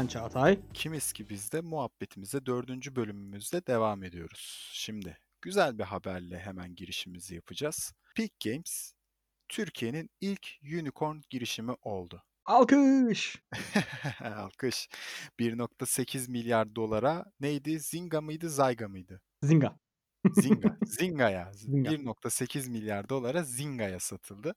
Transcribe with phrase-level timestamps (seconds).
[0.00, 0.58] Ben Çağatay.
[0.74, 4.70] Kimiz ki biz de muhabbetimize dördüncü bölümümüzde devam ediyoruz.
[4.72, 7.92] Şimdi güzel bir haberle hemen girişimizi yapacağız.
[8.16, 8.92] Peak Games,
[9.48, 12.22] Türkiye'nin ilk unicorn girişimi oldu.
[12.44, 13.42] Alkış.
[14.20, 14.88] Alkış.
[15.38, 17.80] 1.8 milyar dolara neydi?
[17.80, 19.20] Zynga mıydı, Zyga mıydı?
[19.42, 19.78] Zynga.
[20.32, 20.76] Zynga.
[20.84, 21.52] Zynga'ya.
[21.54, 21.90] Zynga.
[21.90, 24.54] 1.8 milyar dolara Zynga'ya satıldı.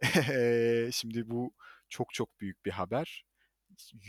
[0.92, 1.52] Şimdi bu
[1.88, 3.24] çok çok büyük bir haber.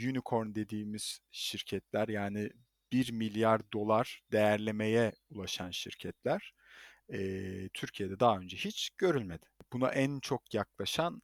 [0.10, 2.50] Unicorn dediğimiz şirketler yani
[2.92, 6.54] 1 milyar dolar değerlemeye ulaşan şirketler
[7.10, 9.46] eee, Türkiye'de daha önce hiç görülmedi.
[9.74, 11.22] Buna en çok yaklaşan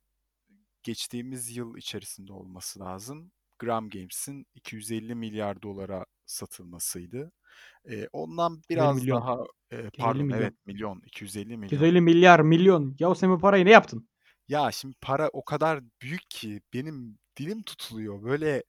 [0.84, 3.32] geçtiğimiz yıl içerisinde olması lazım.
[3.60, 7.32] Gram Games'in 250 milyar dolara satılmasıydı.
[7.86, 9.22] Eee, ondan 250 biraz milyon.
[9.22, 9.38] daha
[9.94, 10.40] 250 pardon milyon.
[10.40, 11.72] evet milyon 250 milyon.
[11.80, 12.96] 250 milyar, milyon.
[13.00, 14.10] Ya sen bu parayı ne yaptın?
[14.48, 18.24] Ya şimdi para o kadar büyük ki benim dilim tutuluyor.
[18.24, 18.64] Böyle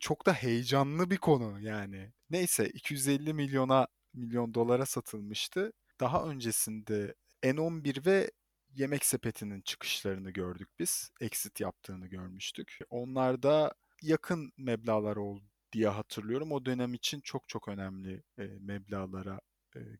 [0.00, 2.12] çok da heyecanlı bir konu yani.
[2.30, 5.72] Neyse 250 milyona milyon dolara satılmıştı.
[6.00, 8.30] Daha öncesinde N11 ve
[8.74, 11.10] Yemek Sepeti'nin çıkışlarını gördük biz.
[11.20, 12.78] Exit yaptığını görmüştük.
[12.90, 16.52] Onlar da yakın meblağlar oldu diye hatırlıyorum.
[16.52, 19.40] O dönem için çok çok önemli e, meblağlara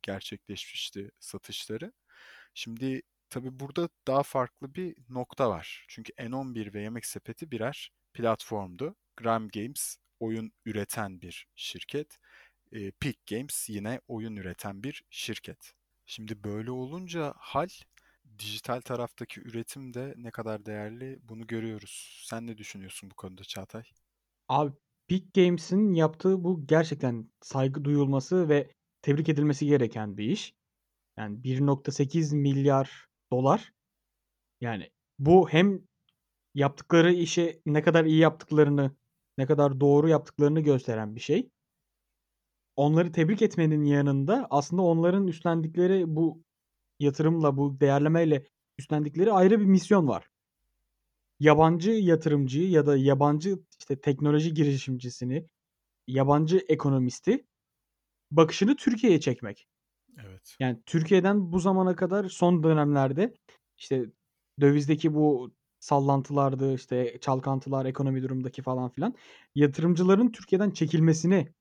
[0.02, 1.92] gerçekleşmişti satışları.
[2.54, 3.02] Şimdi
[3.32, 5.86] tabii burada daha farklı bir nokta var.
[5.88, 8.94] Çünkü N11 ve Yemek Sepeti birer platformdu.
[9.16, 12.18] Gram Games oyun üreten bir şirket.
[12.72, 15.74] E, Peak Games yine oyun üreten bir şirket.
[16.06, 17.68] Şimdi böyle olunca hal
[18.38, 22.24] dijital taraftaki üretim de ne kadar değerli bunu görüyoruz.
[22.28, 23.82] Sen ne düşünüyorsun bu konuda Çağatay?
[24.48, 24.72] Abi
[25.08, 28.70] Peak Games'in yaptığı bu gerçekten saygı duyulması ve
[29.02, 30.54] tebrik edilmesi gereken bir iş.
[31.16, 33.72] Yani 1.8 milyar dolar.
[34.60, 35.80] Yani bu hem
[36.54, 38.96] yaptıkları işi ne kadar iyi yaptıklarını,
[39.38, 41.50] ne kadar doğru yaptıklarını gösteren bir şey.
[42.76, 46.42] Onları tebrik etmenin yanında aslında onların üstlendikleri bu
[47.00, 48.46] yatırımla, bu değerlemeyle
[48.78, 50.28] üstlendikleri ayrı bir misyon var.
[51.40, 55.46] Yabancı yatırımcıyı ya da yabancı işte teknoloji girişimcisini,
[56.06, 57.46] yabancı ekonomisti
[58.30, 59.68] bakışını Türkiye'ye çekmek.
[60.20, 60.56] Evet.
[60.60, 63.34] Yani Türkiye'den bu zamana kadar son dönemlerde
[63.76, 64.06] işte
[64.60, 69.14] dövizdeki bu sallantılardı, işte çalkantılar, ekonomi durumundaki falan filan
[69.54, 71.52] yatırımcıların Türkiye'den çekilmesini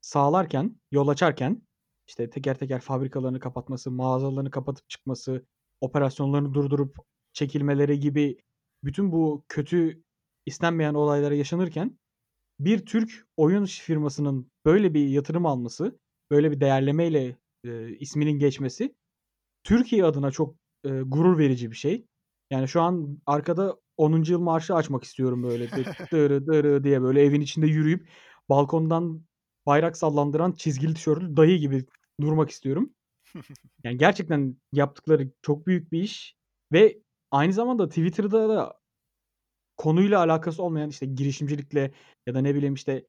[0.00, 1.62] sağlarken, yol açarken
[2.08, 5.46] işte teker teker fabrikalarını kapatması, mağazalarını kapatıp çıkması,
[5.80, 6.96] operasyonlarını durdurup
[7.32, 8.38] çekilmeleri gibi
[8.84, 10.02] bütün bu kötü
[10.46, 11.98] istenmeyen olaylara yaşanırken
[12.60, 15.98] bir Türk oyun firmasının böyle bir yatırım alması,
[16.30, 18.94] böyle bir değerlemeyle e, isminin geçmesi
[19.64, 20.54] Türkiye adına çok
[20.84, 22.06] e, gurur verici bir şey.
[22.50, 24.32] Yani şu an arkada 10.
[24.32, 28.08] yıl marşı açmak istiyorum böyle dı- dırı dırı diye böyle evin içinde yürüyüp
[28.48, 29.22] balkondan
[29.66, 31.86] bayrak sallandıran çizgili tişörtlü dayı gibi
[32.20, 32.90] durmak istiyorum.
[33.84, 36.36] Yani gerçekten yaptıkları çok büyük bir iş
[36.72, 36.98] ve
[37.30, 38.80] aynı zamanda Twitter'da da
[39.76, 41.92] konuyla alakası olmayan işte girişimcilikle
[42.26, 43.06] ya da ne bileyim işte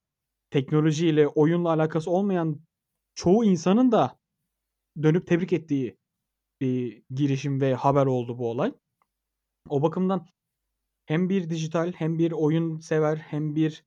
[0.50, 2.59] teknolojiyle, oyunla alakası olmayan
[3.16, 4.19] çoğu insanın da
[5.03, 5.97] dönüp tebrik ettiği
[6.62, 8.74] bir girişim ve haber oldu bu olay.
[9.69, 10.28] O bakımdan
[11.06, 13.85] hem bir dijital hem bir oyun sever hem bir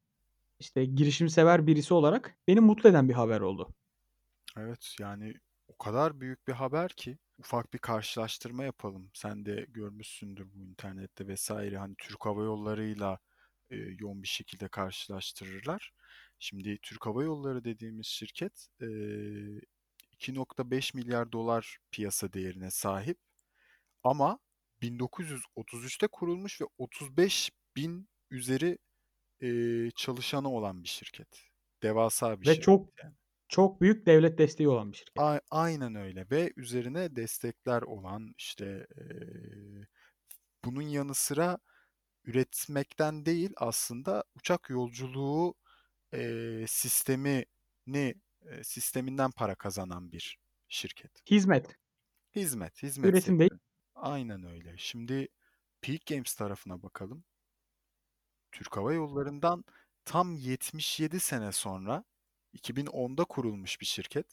[0.61, 3.75] işte girişim sever birisi olarak beni mutlu eden bir haber oldu.
[4.57, 5.35] Evet yani
[5.69, 9.11] o kadar büyük bir haber ki ufak bir karşılaştırma yapalım.
[9.15, 13.19] Sen de görmüşsündür bu internette vesaire hani Türk Hava Yolları'yla
[13.71, 15.93] e, yoğun bir şekilde karşılaştırırlar.
[16.39, 18.87] Şimdi Türk Hava Yolları dediğimiz şirket e,
[20.15, 23.19] 2.5 milyar dolar piyasa değerine sahip
[24.03, 24.39] ama
[24.83, 28.79] 1933'te kurulmuş ve 35 bin üzeri
[29.43, 31.43] e, çalışanı olan bir şirket.
[31.83, 33.15] Devasa bir Ve şirket çok yani.
[33.49, 35.15] çok büyük devlet desteği olan bir şirket.
[35.19, 39.87] A- aynen öyle ve üzerine destekler olan işte eee,
[40.65, 41.59] bunun yanı sıra
[42.25, 45.55] üretmekten değil aslında uçak yolculuğu
[46.15, 48.15] eee, sistemini
[48.63, 50.39] sisteminden para kazanan bir
[50.69, 51.31] şirket.
[51.31, 51.79] Hizmet,
[52.35, 53.51] Hizmet, hizmet üretim değil.
[53.95, 54.75] Aynen öyle.
[54.79, 55.29] Şimdi
[55.81, 57.25] Peak Games tarafına bakalım.
[58.53, 59.65] Türk Hava Yolları'ndan
[60.05, 62.05] tam 77 sene sonra
[62.55, 64.27] 2010'da kurulmuş bir şirket.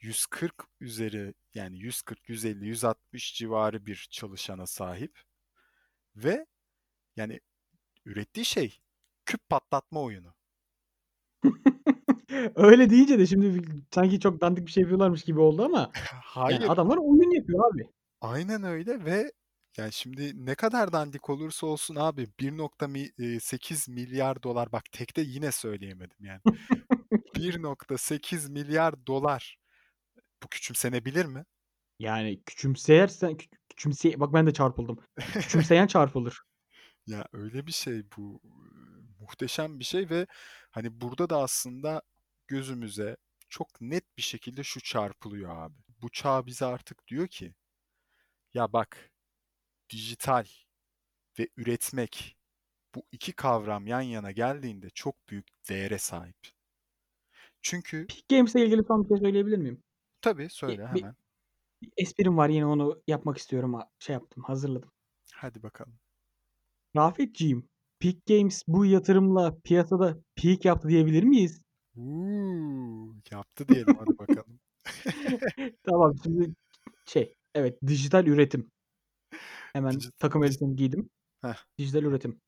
[0.00, 5.22] 140 üzeri yani 140, 150, 160 civarı bir çalışana sahip
[6.16, 6.46] ve
[7.16, 7.40] yani
[8.04, 8.80] ürettiği şey
[9.24, 10.34] küp patlatma oyunu.
[12.54, 13.62] Öyle deyince de şimdi
[13.94, 17.88] sanki çok dandik bir şey yapıyorlarmış gibi oldu ama yani Hayır, adamlar oyun yapıyor abi.
[18.20, 19.32] aynen öyle ve
[19.78, 26.16] Yani şimdi ne kadar dandik olursa olsun abi 1.8 milyar dolar bak tekte yine söyleyemedim
[26.20, 26.40] yani.
[27.36, 29.58] 1.8 milyar dolar
[30.42, 31.44] bu küçümsenebilir mi?
[31.98, 34.98] Yani küçümseyersen kü küçümseye bak ben de çarpıldım.
[35.32, 36.40] Küçümseyen çarpılır.
[37.06, 38.40] Ya öyle bir şey bu
[39.20, 40.26] muhteşem bir şey ve
[40.70, 42.02] hani burada da aslında
[42.48, 43.16] gözümüze
[43.48, 45.74] çok net bir şekilde şu çarpılıyor abi.
[46.02, 47.54] Bu çağ bize artık diyor ki
[48.54, 49.10] ya bak
[49.90, 50.44] dijital
[51.38, 52.36] ve üretmek
[52.94, 56.36] bu iki kavram yan yana geldiğinde çok büyük değere sahip.
[57.62, 59.82] Çünkü Peak Games'le ilgili son bir şey söyleyebilir miyim?
[60.20, 61.16] tabii söyle bir hemen.
[61.82, 63.80] bir esprim var yine onu yapmak istiyorum.
[63.98, 64.90] Şey yaptım, hazırladım.
[65.34, 65.98] Hadi bakalım.
[66.96, 67.68] Rafetciğim,
[68.00, 71.65] Peak Games bu yatırımla piyasada peak yaptı diyebilir miyiz?
[71.96, 74.60] Uuu, yaptı diyelim hadi bakalım.
[75.84, 76.54] Tamam şimdi
[77.06, 78.70] şey, evet dijital üretim.
[79.72, 81.10] Hemen Dijit takım elbisemi giydim.
[81.42, 81.54] Heh.
[81.78, 82.40] Dijital üretim.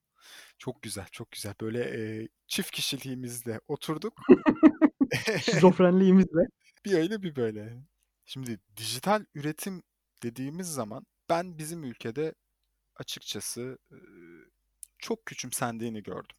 [0.58, 1.54] Çok güzel, çok güzel.
[1.62, 1.80] Böyle,
[2.20, 4.14] eee, çift kişiliğimizle oturduk.
[5.42, 6.40] Şizofrenliğimizle.
[6.86, 7.82] Bir öyle bir böyle.
[8.26, 9.82] Şimdi dijital üretim
[10.22, 12.34] dediğimiz zaman ben bizim ülkede
[12.96, 14.46] açıkçası, ııı,
[14.98, 16.36] çok küçümsendiğini gördüm.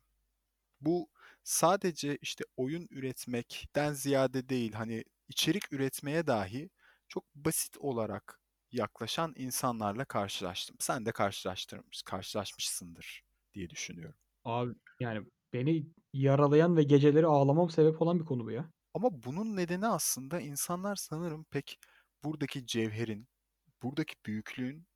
[0.81, 1.09] Bu
[1.43, 6.69] sadece, işte, oyun üretmekten ziyade değil, hani, içerik üretmeye dahi
[7.09, 8.41] çok basit olarak
[8.71, 10.75] yaklaşan insanlarla karşılaştım.
[10.79, 14.19] Sen de karşılaştırmış karşılaşmışsındır diye düşünüyorum.
[14.43, 18.71] Abi, yani beni yaralayan ve geceleri ağlamama sebep olan bir konu bu ya.
[18.93, 21.79] Ama bunun nedeni aslında insanlar sanırım pek
[22.23, 23.27] buradaki cevherin,
[23.83, 24.87] buradaki büyüklüğün,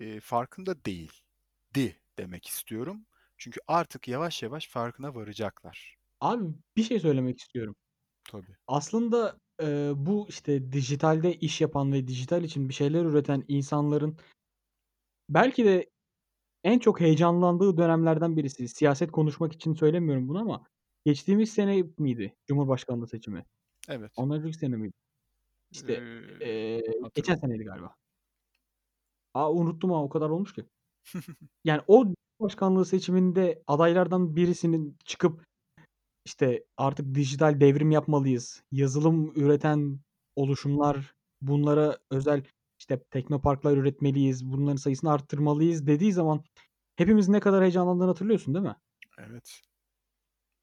[0.00, 3.06] eee, farkında değildi demek istiyorum.
[3.38, 5.96] Çünkü artık yavaş yavaş farkına varacaklar.
[6.20, 7.76] Abi bir şey söylemek istiyorum.
[8.24, 8.56] Tabii.
[8.66, 14.18] Aslında, eee, bu, işte, dijitalde iş yapan ve dijital için bir şeyler üreten insanların
[15.28, 15.90] belki de
[16.64, 18.68] en çok heyecanlandığı dönemlerden birisi.
[18.68, 20.64] Siyaset konuşmak için söylemiyorum bunu ama
[21.06, 23.46] geçtiğimiz sene miydi cumhurbaşkanlığı seçimi?
[23.88, 24.12] Evet.
[24.16, 24.94] Ondan önceki sene miydi?
[25.72, 26.02] İşte,
[26.40, 26.82] Eee, eee,
[27.14, 27.96] geçen seneydi galiba.
[29.34, 30.64] A, unuttum ha, o kadar olmuş ki.
[31.64, 35.44] Yani o cumhurbaşkanlığı seçiminde adaylardan birisinin çıkıp,
[36.26, 38.62] işte, "Artık dijital devrim yapmalıyız.
[38.72, 40.00] Yazılım üreten
[40.36, 42.44] oluşumlar, bunlara özel,
[42.80, 44.44] işte, teknoparklar üretmeliyiz.
[44.52, 46.44] Bunların sayısını arttırmalıyız." dediği zaman
[46.96, 48.76] hepimizin ne kadar heyecanlandığını hatırlıyorsun değil mi?
[49.18, 49.60] Evet.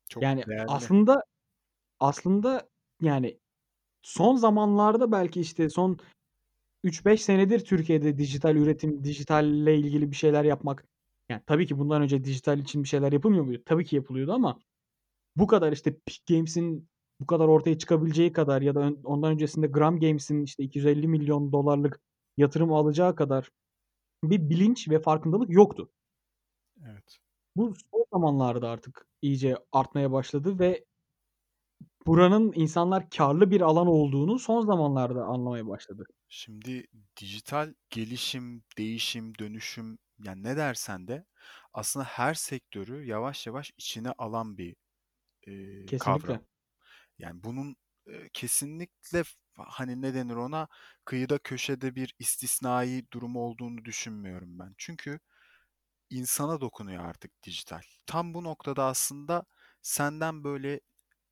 [0.09, 0.67] Çok Yani değerli.
[0.67, 1.23] aslında
[1.99, 2.69] aslında,
[3.01, 3.39] yani,
[4.03, 5.97] son zamanlarda belki, işte, son
[6.83, 10.85] 3-5 senedir Türkiye'de dijital üretim, dijitalle ilgili bir şeyler yapmak
[11.29, 13.61] yani, tabii ki bundan önce dijital için bir şeyler yapılmıyor muydu?
[13.65, 14.59] Tabii ki yapılıyordu ama
[15.37, 16.89] bu kadar, işte, Peak Games'in
[17.21, 22.01] bu kadar ortaya çıkabileceği kadar ya da ön ondan öncesinde Gram Games'in, işte, $250.000.000'lık
[22.37, 23.49] yatırım alacağı kadar
[24.23, 25.91] bir bilinç ve farkındalık yoktu.
[26.85, 27.19] Evet.
[27.57, 30.85] Bu son zamanlarda artık iyice artmaya başladı ve
[32.07, 36.05] buranın insanlar kârlı bir alan olduğunu son zamanlarda anlamaya başladı.
[36.29, 36.87] Şimdi
[37.21, 41.25] dijital gelişim, değişim, dönüşüm, yani ne dersen de
[41.73, 44.75] aslında her sektörü yavaş yavaş içine alan bir,
[45.47, 46.45] eee, kavram.
[47.19, 47.75] Yani bunun,
[48.07, 49.23] eee, kesinlikle
[49.57, 50.67] hani, ne denir ona,
[51.05, 54.75] kıyıda köşede bir istisnai durum olduğunu düşünmüyorum ben.
[54.77, 55.19] Çünkü
[56.09, 57.81] insana dokunuyor artık dijital.
[58.05, 59.45] Tam bu noktada aslında
[59.81, 60.81] senden böyle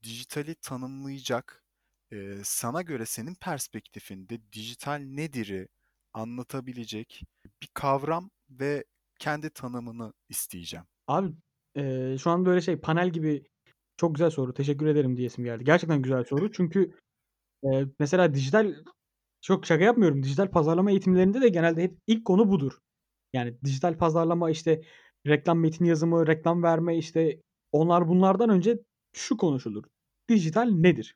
[0.03, 1.65] dijitali tanımlayacak,
[2.11, 5.67] eee, sana göre senin perspektifinde dijital nedir'i
[6.13, 7.23] anlatabilecek
[7.61, 8.83] bir kavram ve
[9.19, 10.85] kendi tanımını isteyeceğim.
[11.07, 11.33] Abi,
[11.75, 13.43] eee, şu an böyle şey, panel gibi
[13.97, 15.63] çok güzel soru, teşekkür ederim diyesim geldi.
[15.63, 16.93] Gerçekten güzel soru çünkü,
[17.63, 18.75] eee, mesela dijital
[19.41, 22.79] çok şaka yapmıyorum, dijital pazarlama eğitimlerinde de genelde hep ilk konu budur.
[23.33, 24.81] Yani dijital pazarlama, işte,
[25.27, 27.41] reklam metni yazımı, reklam verme, işte,
[27.71, 28.79] onlar bunlardan önce
[29.15, 29.83] şu konuşulur:
[30.29, 31.15] Dijital nedir?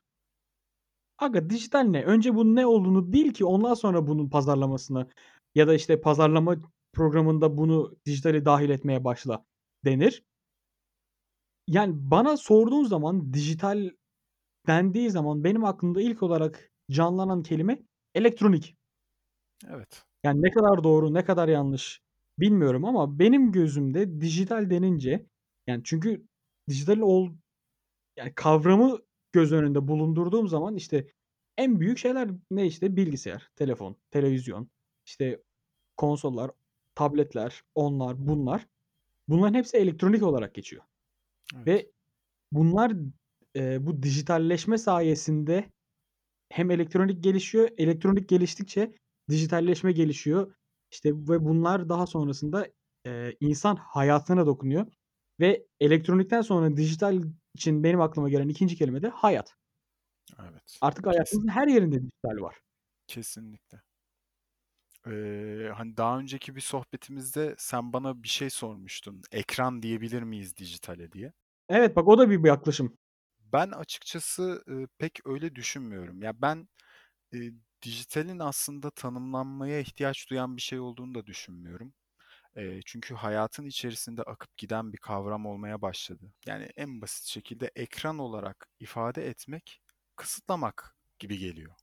[1.18, 2.04] Aga dijital ne?
[2.04, 5.08] Önce bunun ne olduğunu bil ki ondan sonra bunun pazarlamasını
[5.54, 6.56] ya da, işte, pazarlama
[6.98, 9.44] programında bunu dijitali dâhil etmeye başla
[9.84, 10.24] denir.
[11.66, 13.90] Yani, bana sorduğun zaman dijital
[14.66, 17.82] dendiği zaman benim aklımda ilk olarak canlanan kelime
[18.14, 18.76] elektronik.
[19.70, 20.04] Evet.
[20.24, 22.02] Yani, ne kadar doğru, ne kadar yanlış
[22.38, 25.26] bilmiyorum ama benim gözümde dijital denince,
[25.66, 26.26] yani, çünkü
[26.68, 27.30] dijital ol
[28.16, 28.98] yani, kavramı
[29.32, 31.06] göz önünde bulundurduğum zaman, işte,
[31.58, 32.96] en büyük şeyler ne, işte?
[32.96, 34.70] Bilgisayar, telefon, televizyon,
[35.06, 35.42] işte,
[35.96, 36.50] konsollar,
[36.98, 38.66] tabletler, onlar, bunlar.
[39.28, 40.84] Bunların hepsi elektronik olarak geçiyor
[41.56, 41.68] Evet.
[41.68, 41.90] ve
[42.52, 42.92] bunlar,
[43.54, 45.72] eee, bu dijitalleşme sayesinde
[46.50, 48.94] hem elektronik gelişiyor, elektronik geliştikçe
[49.30, 50.54] dijitalleşme gelişiyor.
[50.92, 52.68] İşte ve bunlar daha sonrasında,
[53.06, 54.86] eee, insan hayatına dokunuyor
[55.40, 57.22] ve elektronikten sonra dijital
[57.54, 59.56] için benim aklıma gelen 2'nci kelime de hayat.
[60.38, 62.56] Evet, Artık hayatımızın her yerinde dijital var.
[63.06, 63.82] Kesinlikle.
[65.06, 69.22] Eee, hani, daha önceki bir sohbetimizde sen bana bir şey sormuştun.
[69.32, 71.32] "Ekran diyebilir miyiz dijitale?" diye.
[71.68, 72.98] Evet, bak o da bir bir yaklaşım.
[73.40, 76.22] Ben açıkçası, ııı, pek öyle düşünmüyorum.
[76.22, 76.68] Ya, ben,
[77.32, 77.52] eee,
[77.82, 81.94] dijitalin aslında tanımlanmaya ihtiyaç duyan bir şey olduğunu da düşünmüyorum.
[82.56, 86.34] Eee, çünkü hayatın içerisinde akıp giden bir kavram olmaya başladı.
[86.46, 89.82] Yani en basit şekilde ekran olarak ifade etmek,
[90.16, 91.74] kısıtlamak gibi geliyor.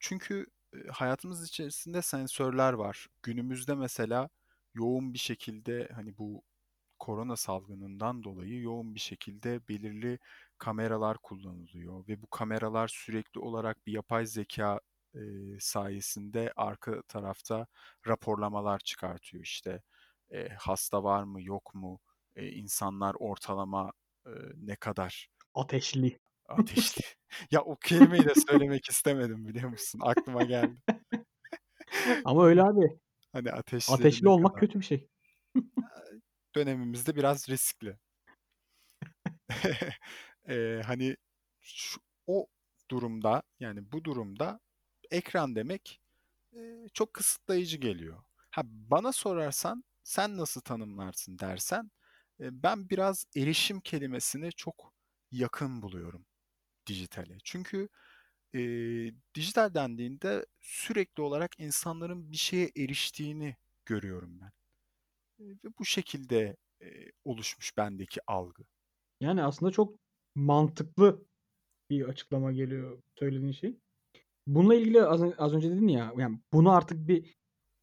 [0.00, 0.46] Çünkü,
[0.92, 3.06] hayatımız içerisinde sensörler var.
[3.22, 4.30] Günümüzde mesela
[4.74, 6.42] yoğun bir şekilde, hani, bu
[6.98, 10.18] korona salgınından dolayı yoğun bir şekilde belirli
[10.58, 14.80] kameralar kullanılıyor ve bu kameralar sürekli olarak bir yapay zekâ,
[15.14, 17.66] eee, sayesinde arka tarafta
[18.08, 19.42] raporlamalar çıkartıyor.
[19.44, 19.82] İşte,
[20.30, 22.00] eee, hasta var mı, yok mu,
[22.36, 23.92] eee, insanlar ortalama,
[24.26, 26.18] eee, ne kadar Ateşli.
[26.54, 27.02] Ateşli.
[27.50, 30.00] Ya, o kelimeyi de söylemek istemedim biliyor musun?
[30.02, 30.76] Aklıma geldi.
[32.24, 32.98] Ama öyle abi.
[33.32, 33.52] Hani,
[33.86, 34.58] Ateşli ne olmak kadar?
[34.58, 35.08] kötü bir şey.
[36.54, 37.98] Dönemimizde biraz riskli.
[40.48, 41.16] Eee, hani,
[41.60, 42.46] şu o
[42.90, 44.60] durumda, yani bu durumda
[45.10, 46.00] ekran demek,
[46.52, 48.24] eee, çok kısıtlayıcı geliyor.
[48.50, 51.90] Ha, bana sorarsan, "Sen nasıl tanımlarsın?" dersen,
[52.40, 54.94] eee, ben biraz erişim kelimesini çok
[55.32, 56.26] yakın buluyorum
[56.86, 57.38] dijitale.
[57.44, 57.88] Çünkü,
[58.54, 64.52] eee, dijital dendiğinde sürekli olarak insanların bir şeye eriştiğini görüyorum ben.
[65.38, 68.64] Eee, ve bu şekilde, eee, oluşmuş bendeki algı.
[69.20, 69.96] Yani, aslında çok
[70.36, 71.26] mantıklı
[71.90, 73.76] bir açıklama geliyor söylediğin şey.
[74.46, 77.36] Bununla ilgili az az önce dedin ya, yani, bunu artık bir,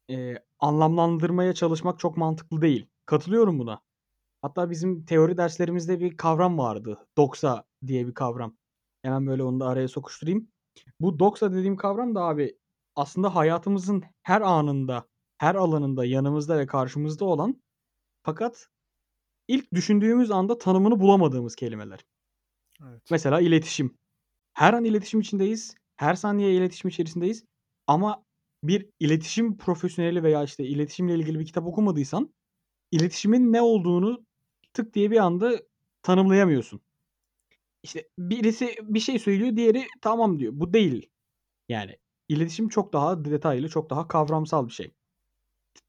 [0.08, 2.86] eee, anlamlandırmaya çalışmak çok mantıklı değil.
[3.06, 3.82] Katılıyorum buna.
[4.42, 7.08] Hatta bizim teori derslerimizde bir kavram vardı.
[7.18, 8.56] Doksa diye bir kavram.
[9.02, 10.48] Hemen böyle onu da araya sokuşturayım.
[11.00, 12.58] Bu doksa dediğim kavram da abi
[12.96, 17.62] aslında hayatımızın her anında, her alanında yanımızda ve karşımızda olan
[18.22, 18.68] fakat
[19.48, 22.04] ilk düşündüğümüz anda tanımını bulamadığımız kelimeler.
[22.82, 23.02] Evet.
[23.10, 23.98] Mesela iletişim.
[24.52, 25.74] Her an iletişim içindeyiz.
[25.96, 27.44] Her saniye iletişim içerisindeyiz
[27.86, 28.24] ama
[28.64, 32.34] bir iletişim profesyoneli veya, işte, iletişimle ilgili bir kitap okumadıysan
[32.90, 34.24] iletişimin ne olduğunu
[34.74, 35.62] tık diye bir anda
[36.02, 36.80] tanımlayamıyorsun.
[37.82, 40.52] İşte, birisi bir şey söylüyor, diğeri "tamam" diyor.
[40.56, 41.10] Bu değil.
[41.68, 41.96] Yani,
[42.28, 44.92] iletişim çok daha detaylı, çok daha kavramsal bir şey.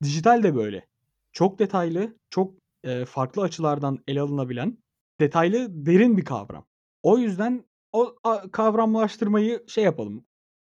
[0.04, 0.88] Dijital de böyle.
[1.34, 2.56] Çok detaylı, çok,
[2.86, 4.78] eee, farklı açılardan ele alınabilen,
[5.22, 6.66] detaylı, derin bir kavram.
[7.04, 10.26] O yüzden o a kavramlaştırmayı şey yapalım,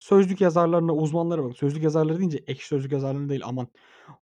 [0.01, 3.69] sözlük yazarlarına, uzmanlara bak Sözlük yazarları deyince Ekşi Sözlük yazarlarına değil, aman.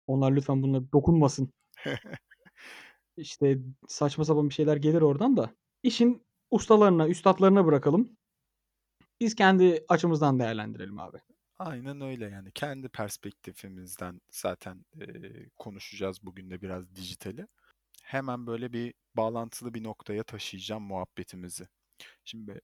[0.07, 1.49] Onlar lütfen buna dokunmasın.
[3.17, 5.51] İşte, saçma sapan bir şeyler gelir oradan da.
[5.83, 8.17] İşin ustalarına, üstatlarına bırakalım.
[9.19, 11.17] Biz kendi açımızdan değerlendirelim abi.
[11.57, 12.51] Aynen öyle, yani.
[12.51, 17.47] Kendi perspektifimizden zaten, eee, konuşacağız bugün de biraz dijitali.
[18.03, 21.67] Hemen böyle bir bağlantılı bir noktaya taşıyacağım muhabbetimizi.
[22.25, 22.61] Şimdi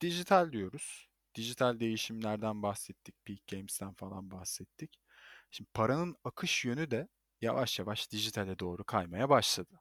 [0.00, 1.08] dijital diyoruz.
[1.34, 3.14] Dijital değişimlerden bahsettik.
[3.24, 5.00] Peak Games'ten falan bahsettik.
[5.50, 7.08] Şimdi paranın akış yönü de
[7.40, 9.80] yavaş yavaş dijitale doğru kaymaya başladı.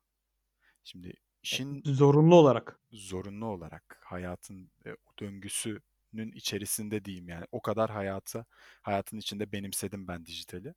[0.83, 2.79] Şimdi E işin zorunlu olarak.
[2.91, 7.45] zorunlu olarak hayatın, o döngüsünün içerisinde diyeyim yani.
[7.51, 8.45] O kadar hayata
[8.81, 10.73] hayatın içinde benimsedim ben dijitali.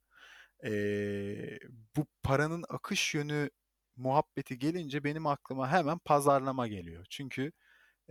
[0.64, 1.59] Eee,
[1.97, 3.50] bu paranın akış yönü
[3.97, 7.06] muhabbeti gelince benim aklıma hemen pazarlama geliyor.
[7.11, 7.52] Çünkü,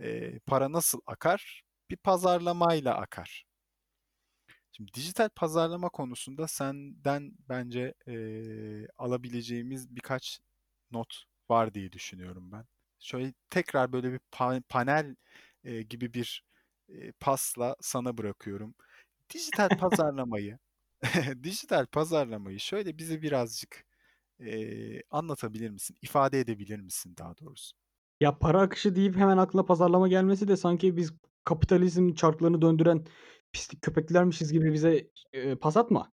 [0.00, 1.62] eee, para nasıl akar?
[1.90, 3.44] Bir pazarlamayla akar.
[4.72, 10.40] Şimdi dijital pazarlama konusunda senden bence, eee, alabileceğimiz birkaç
[10.90, 12.66] not var diye düşünüyorum ben.
[12.98, 15.16] Şöyle tekrar böyle bir pa panel,
[15.64, 16.44] eee, gibi bir,
[16.88, 18.74] eee, pasla sana bırakıyorum.
[19.34, 20.58] Dijital pazarlamayı
[21.44, 23.86] dijital pazarlamayı şöyle bize birazcık,
[24.40, 25.96] eee, anlatabilir misin?
[26.02, 27.76] İfade edebilir misin daha doğrusu?
[28.20, 31.12] Ya, para akışı deyip hemen aklına pazarlama gelmesi de sanki biz
[31.44, 33.04] kapitalizm çarklarını döndüren
[33.52, 36.12] pislik köpeklermişiz gibi bize, eee, pas atma.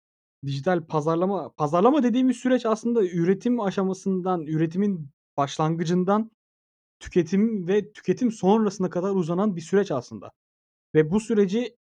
[0.47, 6.33] Dijital pazarlama pazarlama dediğimiz süreç aslında üretim aşamasından, üretimin başlangıcından
[7.01, 10.33] tüketim ve tüketim sonrasına kadar uzanan bir süreç aslında
[10.95, 11.77] ve bu süreci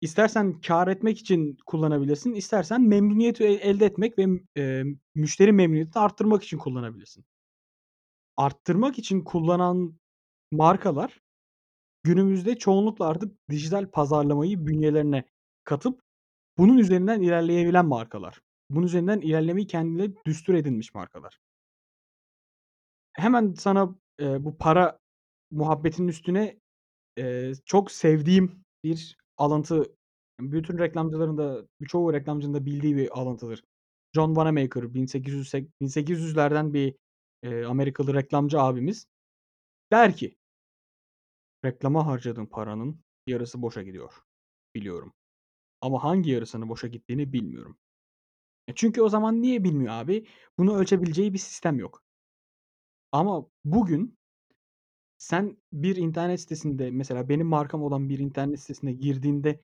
[0.00, 6.44] istersen kâr etmek için kullanabilirsin, istersen memnuniyeti e elde etmek ve, eee, müşteri memnuniyetini arttırmak
[6.44, 7.24] için kullanabilirsin.
[8.36, 9.98] Arttırmak için kullanan
[10.52, 11.20] markalar
[12.04, 15.24] günümüzde çoğunlukla artık dijital pazarlamayı bünyelerine
[15.64, 16.00] katıp
[16.58, 18.40] bunun üzerinden ilerleyebilen markalar.
[18.70, 21.38] bunun üzerinden ilerlemeyi kendine düstur edinmiş markalar.
[23.18, 24.98] Hemen sana, eee, bu para
[25.50, 26.60] muhabbetinin üstüne,
[27.18, 29.84] eee, çok sevdiğim bir alıntı,
[30.40, 33.64] bütün reklamcıların da birçoğu reklamcının da bildiği bir alıntıdır.
[34.14, 36.96] John Wanamaker 1800'e 1800'lerden bir,
[37.44, 39.06] eee, Amerikalı reklamcı abimiz
[39.92, 40.36] der ki
[41.64, 44.12] "Reklama harcadığım paranın yarısı boşa gidiyor.
[44.74, 45.12] Biliyorum.
[45.80, 47.78] Ama hangi yarısının boşa gittiğini bilmiyorum."
[48.68, 50.26] E, çünkü o zaman niye bilmiyor abi?
[50.58, 52.02] Bunu ölçebileceği bir sistem yok.
[53.12, 54.18] Ama bugün
[55.18, 59.60] sen bir internet sitesinde mesela benim markam olan bir internet sitesine girdiğinde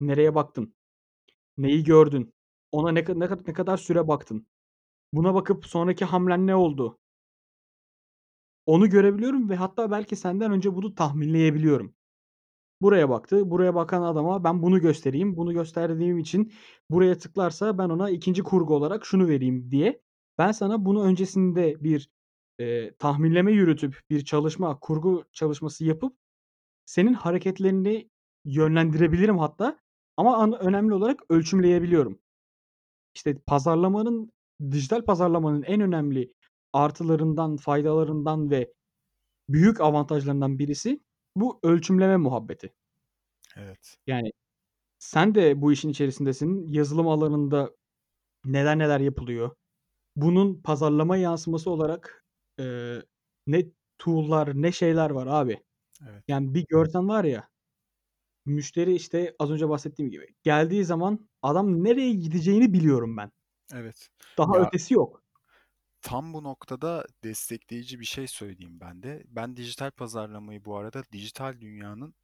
[0.00, 0.74] nereye baktın?
[1.58, 2.34] Neyi gördün?
[2.72, 4.46] Ona ne ka ne ka ne kadar süre baktın?
[5.12, 6.98] Buna bakıp sonraki hamlen ne oldu?
[8.66, 11.94] Onu görebiliyorum ve hatta belki senden önce bunu tahminleyebiliyorum.
[12.82, 16.52] Buraya baktı, buraya bakan adama ben bunu göstereyim, bunu gösterdiğim için
[16.90, 20.02] buraya tıklarsa ben ona 2'nci kurgu olarak şunu vereyim diye
[20.38, 22.10] ben sana bunu öncesinde bir,
[22.58, 26.16] eee, tahminleme yürütüp, bir çalışma, kurgu çalışması yapıp
[26.86, 28.10] senin hareketlerini
[28.44, 29.78] yönlendirebilirim hatta
[30.16, 32.18] ama an önemli olarak ölçümleyebiliyorum.
[33.14, 34.32] İşte pazarlamanın,
[34.70, 36.34] dijital pazarlamanın en önemli
[36.72, 38.72] artılarından, faydalarından ve
[39.48, 41.00] büyük avantajlarından birisi
[41.36, 42.74] bu ölçümleme muhabbeti.
[43.56, 43.96] Evet.
[44.06, 44.32] Yani
[44.98, 46.66] sen de bu işin içerisindesin.
[46.68, 47.70] Yazılım alanında
[48.44, 49.50] neler neler yapılıyor.
[50.16, 52.24] Bunun pazarlama yansıması olarak,
[52.58, 53.02] eee,
[53.46, 53.66] ne
[53.98, 55.60] tool'lar ne şeyler var abi.
[56.06, 56.24] Evet.
[56.28, 57.48] Yani bir görsen var ya,
[58.46, 63.32] müşteri, işte, az önce bahsettiğim gibi geldiği zaman adam nereye gideceğini biliyorum ben.
[63.74, 64.08] Evet.
[64.38, 65.22] Daha Ya ötesi yok.
[66.02, 69.22] Tam bu noktada destekleyici bir şey söyleyeyim ben de.
[69.26, 72.14] Ben dijital pazarlamayı bu arada dijital dünyanın,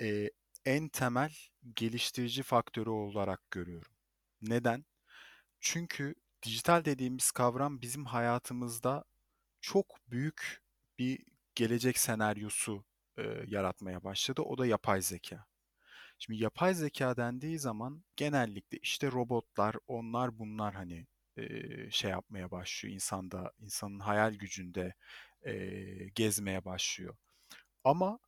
[0.00, 0.30] eee,
[0.66, 1.32] en temel
[1.76, 3.92] geliştirici faktörü olarak görüyorum.
[4.42, 4.84] Neden?
[5.60, 6.14] Çünkü
[6.46, 9.04] dijital dediğimiz kavram bizim hayatımızda
[9.60, 10.62] çok büyük
[10.98, 12.84] bir gelecek senaryosu,
[13.18, 14.42] eee, yaratmaya başladı.
[14.42, 15.46] O da yapay zeka.
[16.18, 22.94] Şimdi yapay zeka dendiği zaman genellikle işte robotlar, onlar bunlar hani eee, şey yapmaya başlıyor
[22.94, 24.94] insanda, insanın hayal gücünde
[25.46, 27.16] eee, gezmeye başlıyor.
[27.84, 28.18] Ama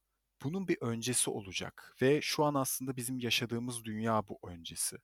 [0.42, 4.96] bunun bir öncesi olacak ve şu an aslında bizim yaşadığımız dünya bu öncesi.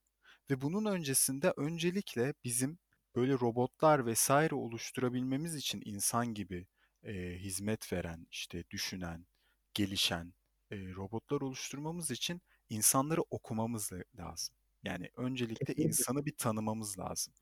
[0.51, 2.79] Ve bunun öncesinde öncelikle bizim
[3.17, 6.67] böyle robotlar vesaire oluşturabilmemiz için insan gibi
[7.05, 9.27] eee, hizmet veren, işte düşünen,
[9.75, 10.35] gelişen
[10.71, 14.57] eee, robotlar oluşturmamız için insanları okumamız la- lazım.
[14.85, 16.05] Yani öncelikle Kesinlikle.
[16.05, 17.35] insanı bir tanımamız lazım.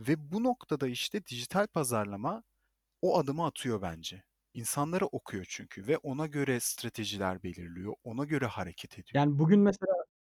[0.00, 2.44] Ve bu noktada işte dijital pazarlama
[3.02, 4.24] o adımı atıyor bence.
[4.54, 9.14] İnsanları okuyor çünkü ve ona göre stratejiler belirliyor, ona göre hareket ediyor.
[9.14, 9.92] Yani bugün mesela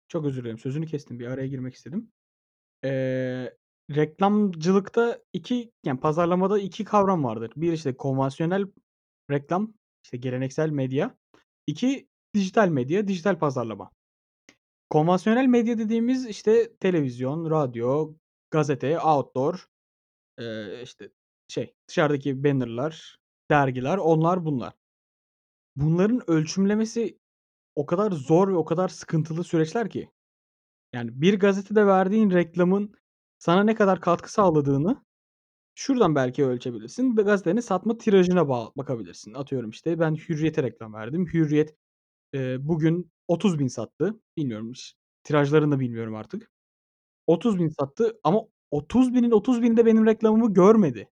[0.07, 2.11] çok özür dilerim, sözünü kestim, bir araya girmek istedim.
[2.83, 3.57] Eee,
[3.91, 7.51] reklamcılıkta 2 yani pazarlamada 2 kavram vardır.
[7.55, 8.65] Bir işte konvansiyonel
[9.31, 11.17] reklam, işte geleneksel medya.
[11.67, 13.91] 2 dijital medya, dijital pazarlama.
[14.89, 18.13] Konvansiyonel medya dediğimiz işte televizyon, radyo,
[18.51, 19.67] gazete, outdoor,
[20.83, 21.09] işte
[21.47, 23.19] şey dışarıdaki banner'lar,
[23.51, 24.73] dergiler, onlar bunlar.
[25.75, 27.19] Bunların ölçümlemesi
[27.75, 30.09] o kadar zor ve o kadar sıkıntılı süreçler ki.
[30.93, 32.95] Yani bir gazetede verdiğin reklamın
[33.45, 34.97] sana ne kadar katkı sağladığını
[35.75, 37.15] şuradan belki ölçebilirsin.
[37.17, 39.35] Gazetenin satma tirajına bağ bakabilirsin.
[39.35, 41.27] Atıyorum, işte, ben Hürriyet'e reklam verdim.
[41.33, 41.75] Hürriyet,
[42.33, 44.21] eee, bugün 30.000 sattı.
[44.37, 44.73] Bilmiyorum
[45.25, 46.51] tirajlarını da bilmiyorum artık.
[47.27, 51.09] 30.000 sattı ama 30.000'in 30.000'i de benim reklamımı görmedi.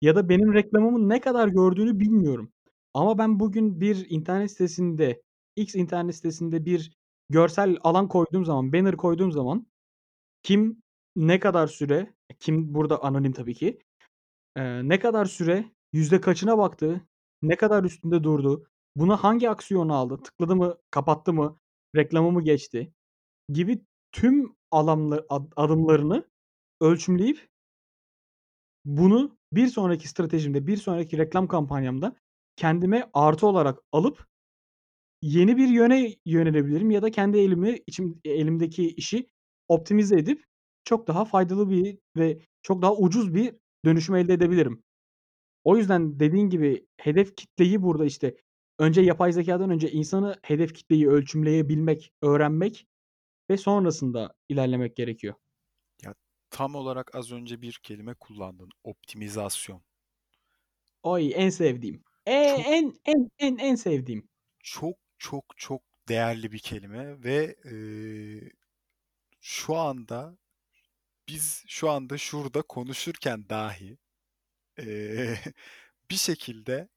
[0.00, 2.52] Ya da benim reklamımı ne kadar gördüğünü bilmiyorum.
[2.94, 5.22] Ama ben bugün bir internet sitesinde,
[5.56, 6.92] X internet sitesinde bir
[7.30, 9.66] görsel alan koyduğum zaman, banner koyduğum zaman
[10.42, 10.82] kim,
[11.16, 13.78] ne kadar süre, kim burada anonim tabii ki,
[14.56, 17.00] eee, ne kadar süre, yüzde kaçına baktı,
[17.42, 21.60] ne kadar üstünde durdu, buna hangi aksiyonu aldı, tıkladı mı, kapattı mı,
[21.96, 22.92] reklamı mı geçti
[23.52, 26.24] gibi tüm alanla ad adımlarını
[26.80, 27.48] ölçümleyip
[28.84, 32.16] bunu bir sonraki stratejimde, bir sonraki reklam kampanyamda
[32.56, 34.26] kendime artı olarak alıp
[35.22, 39.26] yeni bir yöne yönelebilirim ya da kendi elimi içim elimdeki işi
[39.68, 40.44] optimize edip
[40.84, 43.54] çok daha faydalı bir ve çok daha ucuz bir
[43.84, 44.82] dönüşüm elde edebilirim.
[45.64, 48.36] O yüzden dediğin gibi hedef kitleyi burada, işte,
[48.78, 52.86] önce yapay zekâdan önce insanı hedef kitleyi ölçümleyebilmek, öğrenmek
[53.50, 55.34] ve sonrasında ilerlemek gerekiyor.
[56.02, 56.14] Ya
[56.50, 59.82] tam olarak az önce bir kelime kullandın, optimizasyon.
[61.02, 62.04] Ay, en sevdiğim.
[62.26, 64.28] Eee, Çok en en en en sevdiğim.
[64.60, 68.50] çok çok çok değerli bir kelime ve eee,
[69.48, 70.38] şu anda
[71.28, 73.98] biz şu anda şurada konuşurken dahi
[74.78, 75.40] eee,
[76.10, 76.88] bir şekilde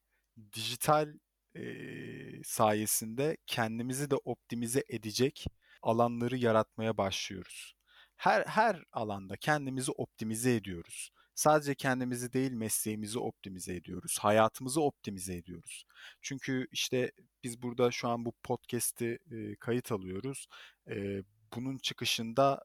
[0.54, 1.14] dijital
[1.54, 5.46] eee, sayesinde kendimizi de optimize edecek
[5.82, 7.74] alanları yaratmaya başlıyoruz.
[8.16, 11.10] Her her alanda kendimizi optimize ediyoruz.
[11.34, 14.18] Sadece kendimizi değil mesleğimizi optimize ediyoruz.
[14.20, 15.84] Hayatımızı optimize ediyoruz.
[16.22, 17.12] Çünkü işte
[17.44, 20.46] biz burada şu an bu podcast'i e, kayıt alıyoruz.
[20.90, 21.22] E,
[21.56, 22.62] bunun çıkışında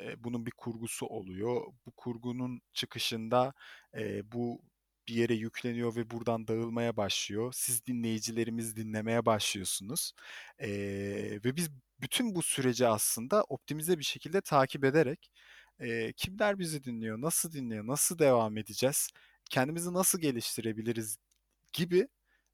[0.00, 1.62] e, bunun bir kurgusu oluyor.
[1.86, 3.54] Bu kurgunun çıkışında
[3.96, 4.62] e, bu
[5.08, 7.52] bir yere yükleniyor ve buradan dağılmaya başlıyor.
[7.56, 10.12] Siz dinleyicilerimiz dinlemeye başlıyorsunuz.
[10.58, 10.68] E,
[11.44, 15.30] ve biz bütün bu süreci aslında optimize bir şekilde takip ederek
[15.80, 19.10] e, kimler bizi dinliyor, nasıl dinliyor, nasıl devam edeceğiz,
[19.50, 21.18] kendimizi nasıl geliştirebiliriz
[21.72, 22.08] gibi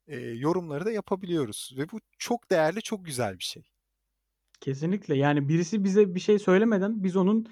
[0.07, 1.73] e, yorumları da yapabiliyoruz.
[1.77, 3.63] Ve bu çok değerli, çok güzel bir şey.
[4.59, 5.17] Kesinlikle.
[5.17, 7.47] Yani birisi bize bir şey söylemeden biz onun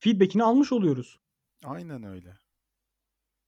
[0.00, 1.18] feedback'ini almış oluyoruz.
[1.64, 2.34] Aynen öyle.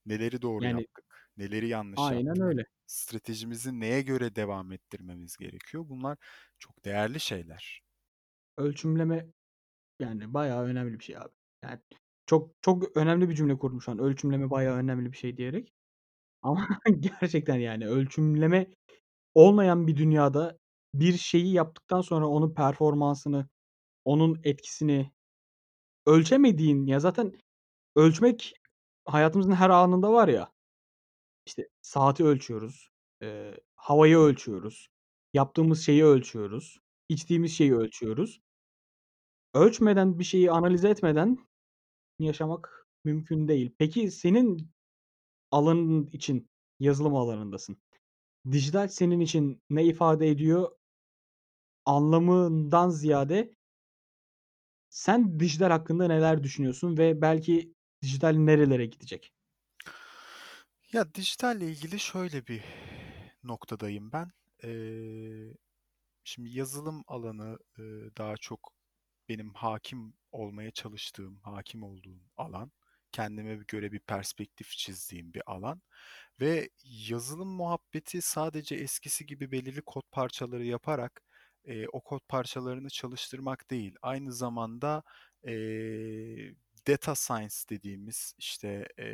[0.06, 1.04] Neleri doğru Yani yaptık,
[1.37, 2.64] neleri yanlış aynen yaptık, öyle.
[2.87, 5.85] stratejimizi neye göre devam ettirmemiz gerekiyor.
[5.88, 6.18] Bunlar
[6.58, 7.82] çok değerli şeyler.
[8.58, 9.26] Ölçümleme
[10.00, 11.32] yani bayağı önemli bir şey abi.
[11.64, 11.80] Yani
[12.26, 13.98] çok çok önemli bir cümle kurdum şu an.
[13.98, 15.72] Ölçümleme bayağı önemli bir şey diyerek.
[16.42, 16.68] Ama
[17.00, 18.66] gerçekten yani ölçümleme
[19.35, 20.58] olmayan bir dünyada
[20.94, 23.48] bir şeyi yaptıktan sonra onun performansını,
[24.05, 25.12] onun etkisini
[26.07, 27.33] ölçemediğin ya zaten
[27.96, 28.55] ölçmek
[29.05, 30.52] hayatımızın her anında var ya.
[31.46, 32.90] İşte saati ölçüyoruz,
[33.22, 34.88] eee, havayı ölçüyoruz,
[35.35, 38.40] yaptığımız şeyi ölçüyoruz, içtiğimiz şeyi ölçüyoruz.
[39.55, 41.38] Ölçmeden, bir şeyi analiz etmeden
[42.18, 43.74] yaşamak mümkün değil.
[43.78, 44.70] Peki senin
[45.50, 46.48] alanın için
[46.81, 47.76] yazılım alanındasın.
[48.52, 50.72] Dijital senin için ne ifade ediyor?
[51.87, 53.55] Anlamından ziyade
[54.88, 59.33] sen dijital hakkında neler düşünüyorsun ve belki dijital nerelere gidecek?
[60.92, 62.62] Ya dijitalle ilgili şöyle bir
[63.45, 64.33] noktadayım ben.
[64.64, 65.55] Ee,
[66.25, 67.83] şimdi yazılım alanı e,
[68.18, 68.75] daha çok
[69.29, 72.73] benim hakim olmaya çalıştığım, hakim olduğum alan.
[73.12, 75.83] Kendime göre bir perspektif çizdiğim bir alan.
[76.40, 81.23] Ve yazılım muhabbeti sadece eskisi gibi belirli kod parçaları yaparak
[81.64, 83.94] e, o kod parçalarını çalıştırmak değil.
[84.03, 85.03] Aynı zamanda
[85.46, 85.53] e,
[86.88, 89.07] data science dediğimiz işte e,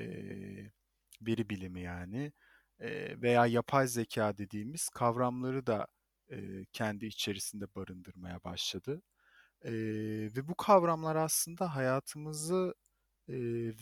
[1.22, 2.32] veri bilimi yani
[2.80, 5.86] e, veya yapay zeka dediğimiz kavramları da
[6.32, 9.02] e, kendi içerisinde barındırmaya başladı.
[9.64, 9.72] E,
[10.36, 12.74] ve bu kavramlar aslında hayatımızı
[13.28, 13.34] e,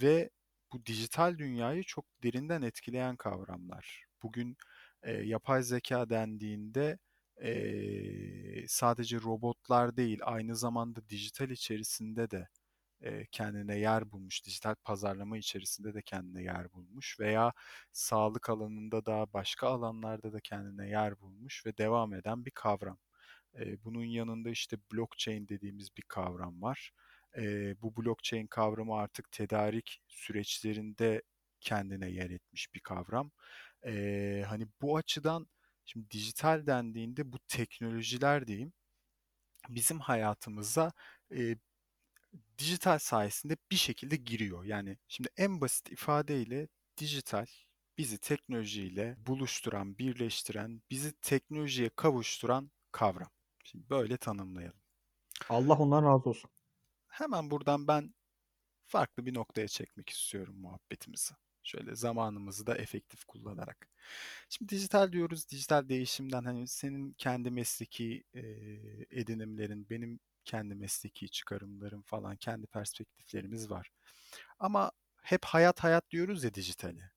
[0.02, 0.30] ve
[0.72, 4.04] bu dijital dünyayı çok derinden etkileyen kavramlar.
[4.22, 4.56] Bugün
[5.02, 6.98] e, yapay zeka dendiğinde
[7.42, 12.48] e, sadece robotlar değil, aynı zamanda dijital içerisinde de
[13.02, 17.52] e, kendine yer bulmuş, dijital pazarlama içerisinde de kendine yer bulmuş veya
[17.92, 22.98] sağlık alanında da başka alanlarda da kendine yer bulmuş ve devam eden bir kavram.
[23.58, 26.92] E, bunun yanında işte blockchain dediğimiz bir kavram var.
[27.36, 31.22] E, bu blockchain kavramı artık tedarik süreçlerinde
[31.60, 33.30] kendine yer etmiş bir kavram.
[33.86, 35.46] E, hani bu açıdan
[35.86, 38.72] şimdi dijital dendiğinde bu teknolojiler diyeyim
[39.68, 40.92] bizim hayatımıza
[41.32, 41.56] e,
[42.58, 44.64] dijital sayesinde bir şekilde giriyor.
[44.64, 46.68] Yani şimdi en basit ifadeyle
[46.98, 47.46] dijital
[47.98, 53.30] bizi teknolojiyle buluşturan, birleştiren, bizi teknolojiye kavuşturan kavram.
[53.64, 54.80] Şimdi böyle tanımlayalım.
[55.48, 56.50] Allah ondan razı olsun.
[57.08, 58.14] Hemen buradan ben
[58.86, 61.34] farklı bir noktaya çekmek istiyorum muhabbetimizi.
[61.66, 63.88] Şöyle zamanımızı da efektif kullanarak.
[64.48, 68.40] Şimdi dijital diyoruz, dijital değişimden hani senin kendi mesleki e,
[69.10, 73.90] edinimlerin, benim kendi mesleki çıkarımlarım falan, kendi perspektiflerimiz var.
[74.58, 77.12] Ama hep hayat hayat diyoruz ya dijitale.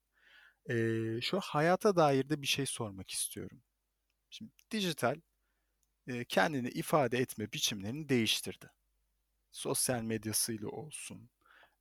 [0.69, 0.75] E,
[1.21, 3.61] şu hayata dair de bir şey sormak istiyorum.
[4.29, 5.21] Şimdi dijital
[6.07, 8.71] e, kendini ifade etme biçimlerini değiştirdi.
[9.51, 11.29] Sosyal medyasıyla olsun,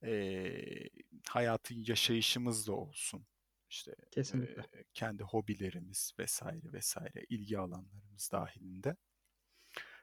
[0.05, 0.89] e,
[1.29, 3.27] hayatı yaşayışımızla olsun.
[3.71, 4.65] İşte e, Kesinlikle.
[4.95, 8.97] kendi hobilerimiz vesaire vesaire ilgi alanlarımız dahilinde.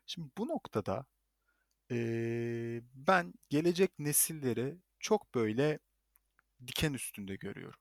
[0.06, 1.06] Şimdi bu noktada
[1.92, 1.98] e,
[2.94, 5.80] ben gelecek nesilleri çok böyle
[6.68, 7.80] diken üstünde görüyorum.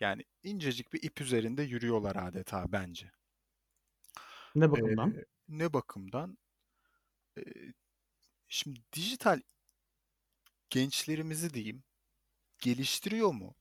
[0.00, 3.12] Yani incecik bir ip üzerinde yürüyorlar adeta bence.
[4.54, 5.16] Ne E, bakımdan?
[5.48, 6.38] ne bakımdan?
[7.38, 7.42] E,
[8.48, 9.40] şimdi dijital
[10.70, 11.84] gençlerimizi diyeyim
[12.58, 13.56] geliştiriyor mu?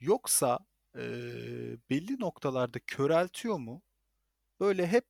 [0.00, 0.58] Yoksa
[0.96, 1.02] e,
[1.90, 3.82] belli noktalarda köreltiyor mu?
[4.60, 5.06] Böyle hep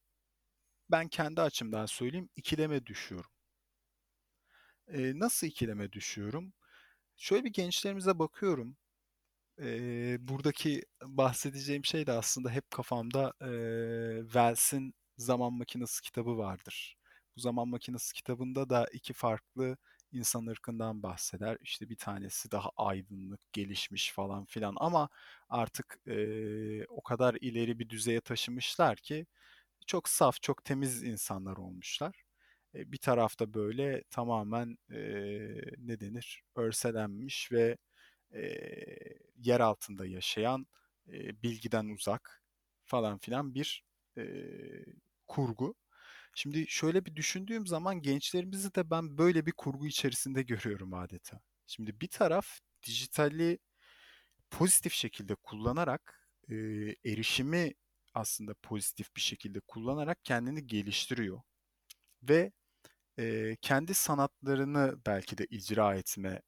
[0.90, 3.30] ben kendi açımdan söyleyeyim ikileme düşüyorum.
[4.92, 6.52] Eee, nasıl ikileme düşüyorum?
[7.16, 8.76] Şöyle bir gençlerimize bakıyorum.
[9.60, 16.96] Eee, buradaki bahsedeceğim şey de aslında hep kafamda eee Wells'in Zaman Makinesi kitabı vardır.
[17.36, 19.78] Bu Zaman Makinesi kitabında da iki farklı
[20.12, 21.56] insan ırkından bahseder.
[21.60, 25.08] İşte bir tanesi daha aydınlık, gelişmiş falan filan ama
[25.48, 29.26] artık eee, o kadar ileri bir düzeye taşımışlar ki
[29.86, 32.22] çok saf, çok temiz insanlar olmuşlar.
[32.74, 36.42] E, bir tarafta böyle tamamen eee, ne denir?
[36.56, 37.76] Örselenmiş ve
[38.34, 40.66] eee, yer altında yaşayan,
[41.06, 42.42] eee, bilgiden uzak
[42.84, 43.84] falan filan bir
[44.16, 44.84] eee,
[45.28, 45.74] kurgu.
[46.34, 51.40] Şimdi şöyle bir düşündüğüm zaman gençlerimizi de ben böyle bir kurgu içerisinde görüyorum adeta.
[51.66, 53.58] Şimdi bir taraf dijitali
[54.50, 57.72] pozitif şekilde kullanarak eee, erişimi
[58.14, 61.42] aslında pozitif bir şekilde kullanarak kendini geliştiriyor
[62.22, 62.52] ve
[63.18, 66.42] eee, kendi sanatlarını belki de icra etme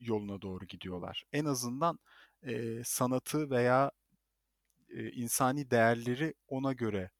[0.00, 1.24] yoluna doğru gidiyorlar.
[1.32, 2.00] En azından
[2.46, 3.92] eee, sanatı veya
[4.88, 7.10] eee, insani değerleri ona göre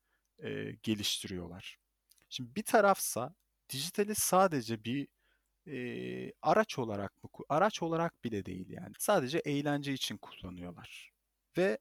[0.42, 1.79] eee, geliştiriyorlar.
[2.30, 3.34] Şimdi bir tarafsa
[3.72, 5.08] dijitali sadece bir
[5.66, 8.92] eee, araç olarak mı, araç olarak bile değil yani.
[8.98, 11.12] Sadece eğlence için kullanıyorlar.
[11.58, 11.78] Ve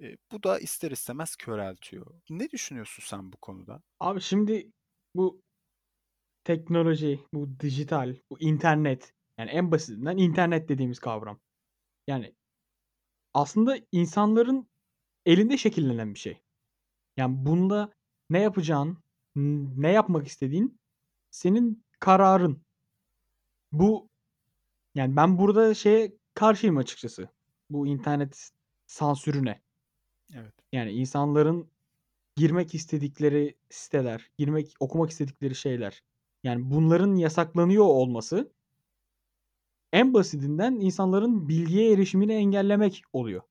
[0.00, 2.06] e, bu da ister istemez köreltiyor.
[2.30, 3.82] Ne düşünüyorsun sen bu konuda?
[4.00, 4.72] Abi şimdi
[5.14, 5.42] bu
[6.44, 11.40] teknoloji, bu dijital, bu internet yani en basitinden internet dediğimiz kavram.
[12.06, 12.34] Yani
[13.34, 14.68] aslında insanların
[15.26, 16.42] elinde şekillenen bir şey.
[17.16, 17.92] Yani bunda
[18.30, 18.98] ne yapacağın,
[19.36, 20.78] ne yapmak istediğin
[21.30, 22.62] senin kararın.
[23.72, 24.08] Bu
[24.94, 27.28] yani ben burada şeye karşıyım açıkçası.
[27.70, 28.50] Bu internet
[28.86, 29.60] sansürüne.
[30.34, 30.54] Evet.
[30.72, 31.70] Yani insanların
[32.36, 36.02] girmek istedikleri siteler, girmek okumak istedikleri şeyler.
[36.44, 38.52] Yani bunların yasaklanıyor olması
[39.92, 43.42] en basitinden insanların bilgiye erişimini engellemek oluyor.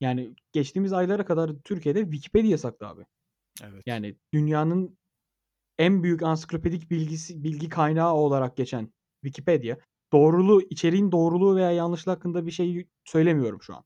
[0.00, 3.06] Yani geçtiğimiz aylara kadar Türkiye'de Wikipedia yasaktı abi.
[3.62, 3.82] Evet.
[3.86, 4.98] Yani dünyanın
[5.78, 8.92] en büyük ansiklopedik bilgisi bilgi kaynağı olarak geçen
[9.24, 9.76] Wikipedia
[10.12, 13.84] doğruluğu, içeriğin doğruluğu veya yanlışlığı hakkında bir şey söylemiyorum şu an.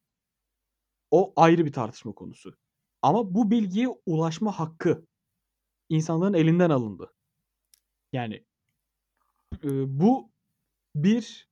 [1.11, 2.57] O ayrı bir tartışma konusu.
[3.03, 5.07] Ama bu bilgiye ulaşma hakkı
[5.89, 7.15] insanların elinden alındı.
[8.13, 8.45] Yani
[9.65, 10.31] e, bu
[10.95, 11.49] bir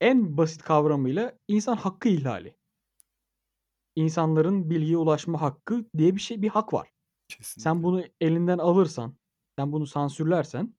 [0.00, 2.56] en basit kavramıyla insan hakkı ihlali.
[3.96, 6.88] İnsanların bilgiye ulaşma hakkı diye bir şey, bir hak var.
[7.28, 7.82] Sen Kesinlikle.
[7.82, 9.14] bunu elinden alırsan,
[9.58, 10.74] sen bunu sansürlersen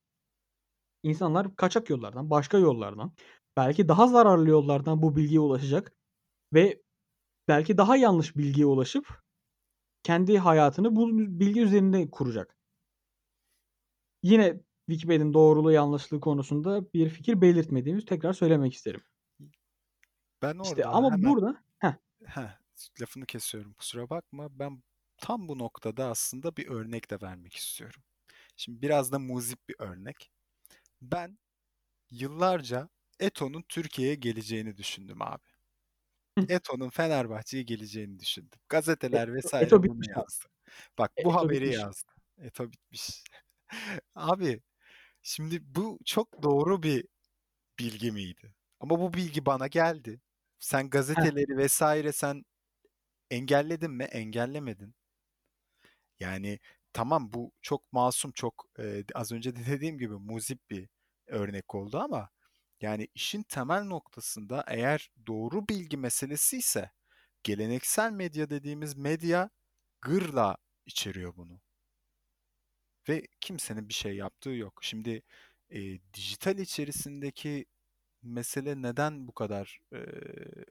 [1.04, 3.14] insanlar kaçak yollardan, başka yollardan,
[3.58, 5.94] belki daha zararlı yollardan bu bilgiye ulaşacak
[6.54, 6.84] ve
[7.50, 9.08] belki daha yanlış bilgiye ulaşıp
[10.04, 12.58] kendi hayatını bu bilgi üzerinde kuracak.
[14.24, 19.02] Yine Wikipedia'nın doğruluğu yanlışlığı konusunda bir fikir belirtmediğimizi tekrar söylemek isterim.
[20.42, 21.94] Ben İşte orada ama hemen burada heh,
[22.26, 22.60] heh,
[23.02, 24.60] lafını kesiyorum kusura bakma.
[24.60, 24.84] Ben
[25.18, 28.04] tam bu noktada aslında bir örnek de vermek istiyorum.
[28.56, 30.32] Şimdi biraz da muzip bir örnek.
[31.02, 31.40] Ben
[32.12, 32.90] yıllarca
[33.20, 35.44] Eto'nun Türkiye'ye geleceğini düşündüm abi.
[36.50, 38.60] Eto'nun Fenerbahçe'ye geleceğini düşündüm.
[38.70, 40.46] Gazeteler Eto, Eto vesaire bunu bitmiş yazdı.
[40.98, 41.78] Bak E- bu Eto haberi bitmiş.
[41.78, 42.12] yazdı.
[42.38, 43.24] Eto bitmiş.
[44.16, 44.62] Abi
[45.22, 47.06] şimdi bu çok doğru bir
[47.80, 48.54] bilgi miydi?
[48.80, 50.22] Ama bu bilgi bana geldi.
[50.60, 52.46] Sen gazeteleri vesaire sen
[53.32, 54.04] engelledin mi?
[54.04, 54.96] Engellemedin.
[56.20, 56.60] Yani
[56.96, 60.90] tamam bu çok masum, çok e, az önce de dediğim gibi muzip bir
[61.28, 62.30] örnek oldu ama
[62.82, 66.92] yani işin temel noktasında eğer doğru bilgi meselesi ise
[67.44, 69.50] geleneksel medya dediğimiz medya
[70.02, 71.62] gırla içeriyor bunu
[73.10, 74.80] ve kimsenin bir şey yaptığı yok.
[74.84, 75.22] Şimdi
[75.70, 75.80] e,
[76.14, 77.66] dijital içerisindeki
[78.24, 80.00] mesele neden bu kadar e,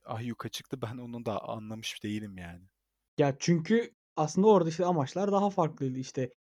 [0.04, 2.64] ayyuka çıktı ben onu da anlamış değilim yani.
[3.18, 5.98] ya çünkü aslında orada işte amaçlar daha farklıydı.
[5.98, 6.32] İşte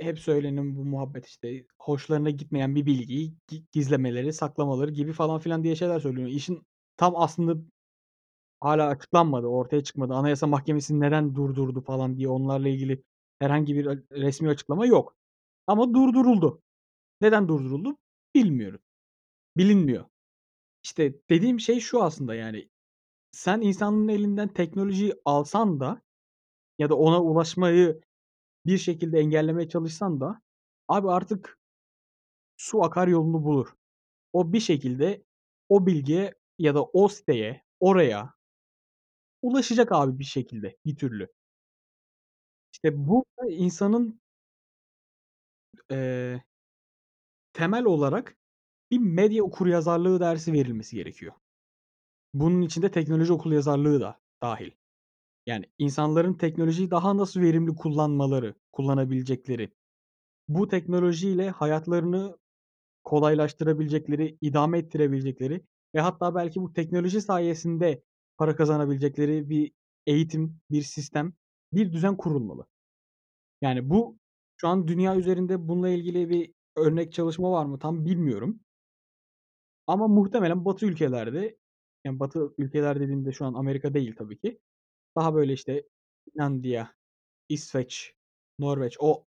[0.00, 5.64] hep söylenen bu muhabbet işte hoşlarına gitmeyen bir bilgiyi gi- gizlemeleri, saklamaları gibi falan filan
[5.64, 6.28] diye şeyler söyleniyor.
[6.30, 6.62] İşin
[6.96, 7.56] tam aslında
[8.60, 10.14] hala açıklanmadı, ortaya çıkmadı.
[10.14, 13.02] Anayasa Mahkemesi neden durdurdu falan diye onlarla ilgili
[13.38, 15.16] herhangi bir a- resmi açıklama yok.
[15.66, 16.62] Ama durduruldu.
[17.20, 17.98] Neden durduruldu?
[18.34, 18.80] Bilmiyorum.
[19.56, 20.06] Bilinmiyor.
[20.84, 22.70] İşte dediğim şey şu aslında yani
[23.32, 26.02] sen insanın elinden teknolojiyi alsan da
[26.78, 28.00] ya da ona ulaşmayı
[28.66, 30.42] bir şekilde engellemeye çalışsan da
[30.88, 31.58] abi artık
[32.56, 33.68] su akar yolunu bulur.
[34.32, 35.24] O bir şekilde
[35.68, 38.34] o bilgiye ya da o siteye, oraya
[39.42, 41.28] ulaşacak abi bir şekilde, bir türlü.
[42.72, 44.20] İşte bu insanın
[45.90, 46.42] eee,
[47.52, 48.36] temel olarak
[48.90, 51.32] bir medya okuryazarlığı dersi verilmesi gerekiyor.
[52.34, 54.70] Bunun içinde teknoloji okuryazarlığı da dâhil.
[55.46, 59.70] Yani insanların teknolojiyi daha nasıl verimli kullanmaları, kullanabilecekleri,
[60.48, 62.38] bu teknolojiyle hayatlarını
[63.04, 68.02] kolaylaştırabilecekleri, idame ettirebilecekleri ve hatta belki bu teknoloji sayesinde
[68.38, 69.72] para kazanabilecekleri bir
[70.06, 71.34] eğitim, bir sistem,
[71.72, 72.66] bir düzen kurulmalı.
[73.62, 74.18] Yani bu
[74.56, 78.60] şu an dünya üzerinde bununla ilgili bir örnek çalışma var mı tam bilmiyorum.
[79.86, 81.56] Ama muhtemelen Batı ülkelerde,
[82.04, 84.60] yani Batı ülkeler dediğimde şu an Amerika değil tabii ki.
[85.16, 85.84] Daha böyle işte
[86.24, 86.94] Finlandiya,
[87.48, 88.14] İsveç,
[88.58, 89.26] Norveç o,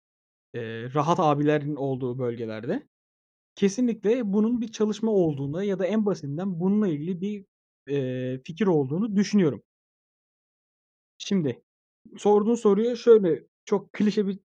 [0.55, 2.87] eee, rahat abilerin olduğu bölgelerde
[3.55, 7.45] kesinlikle bunun bir çalışma olduğunu ya da en basitinden bununla ilgili bir,
[7.87, 9.63] eee, fikir olduğunu düşünüyorum.
[11.17, 11.63] Şimdi
[12.17, 14.39] sorduğun soruya şöyle çok klişe bir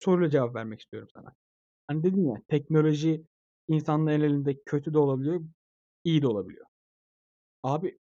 [0.00, 1.34] soruyla cevap vermek istiyorum sana.
[1.88, 3.24] Hani dedin ya, teknoloji
[3.68, 5.42] insanların elinde kötü de olabiliyor,
[6.04, 6.66] iyi de olabiliyor.
[7.64, 7.98] Abi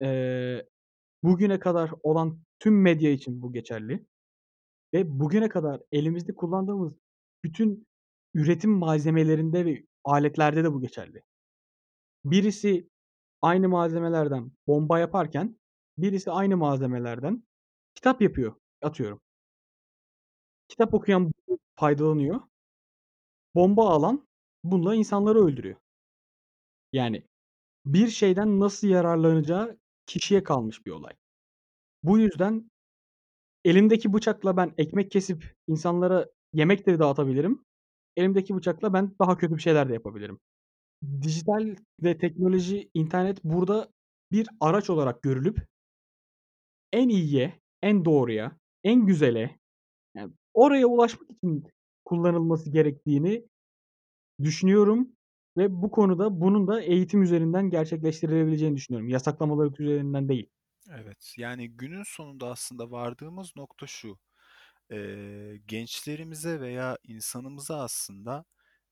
[0.00, 0.66] eee,
[1.22, 4.06] bugüne kadar olan tüm medya için bu geçerli
[4.94, 6.92] ve bugüne kadar elimizde kullandığımız
[7.44, 7.86] bütün
[8.34, 11.22] üretim malzemelerinde ve aletlerde de bu geçerli.
[12.24, 12.88] Birisi
[13.42, 15.58] aynı malzemelerden bomba yaparken
[15.98, 17.44] birisi aynı malzemelerden
[17.94, 19.20] kitap yapıyor, atıyorum.
[20.68, 21.32] Kitap okuyan
[21.76, 22.40] faydalanıyor.
[23.54, 24.28] Bomba alan
[24.64, 25.76] bununla insanları öldürüyor.
[26.92, 27.26] Yani
[27.86, 29.78] bir şeyden nasıl yararlanacağı
[30.10, 31.12] kişiye kalmış bir olay.
[32.02, 32.70] Bu yüzden
[33.64, 37.64] elimdeki bıçakla ben ekmek kesip insanlara yemek de dağıtabilirim.
[38.16, 40.38] Elimdeki bıçakla ben daha kötü bir şeyler de yapabilirim.
[41.22, 43.88] Dijital ve teknoloji, internet burada
[44.32, 45.66] bir araç olarak görülüp
[46.92, 49.58] en iyiye, en doğruya, en güzele,
[50.14, 51.64] yani oraya ulaşmak için
[52.04, 53.44] kullanılması gerektiğini
[54.42, 55.08] düşünüyorum
[55.60, 59.08] ve bu konuda bunun da eğitim üzerinden gerçekleştirilebileceğini düşünüyorum.
[59.08, 60.50] Yasaklamalar üzerinden değil.
[60.90, 64.18] Evet, yani günün sonunda aslında vardığımız nokta şu.
[64.90, 68.44] Eee, gençlerimize veya insanımıza aslında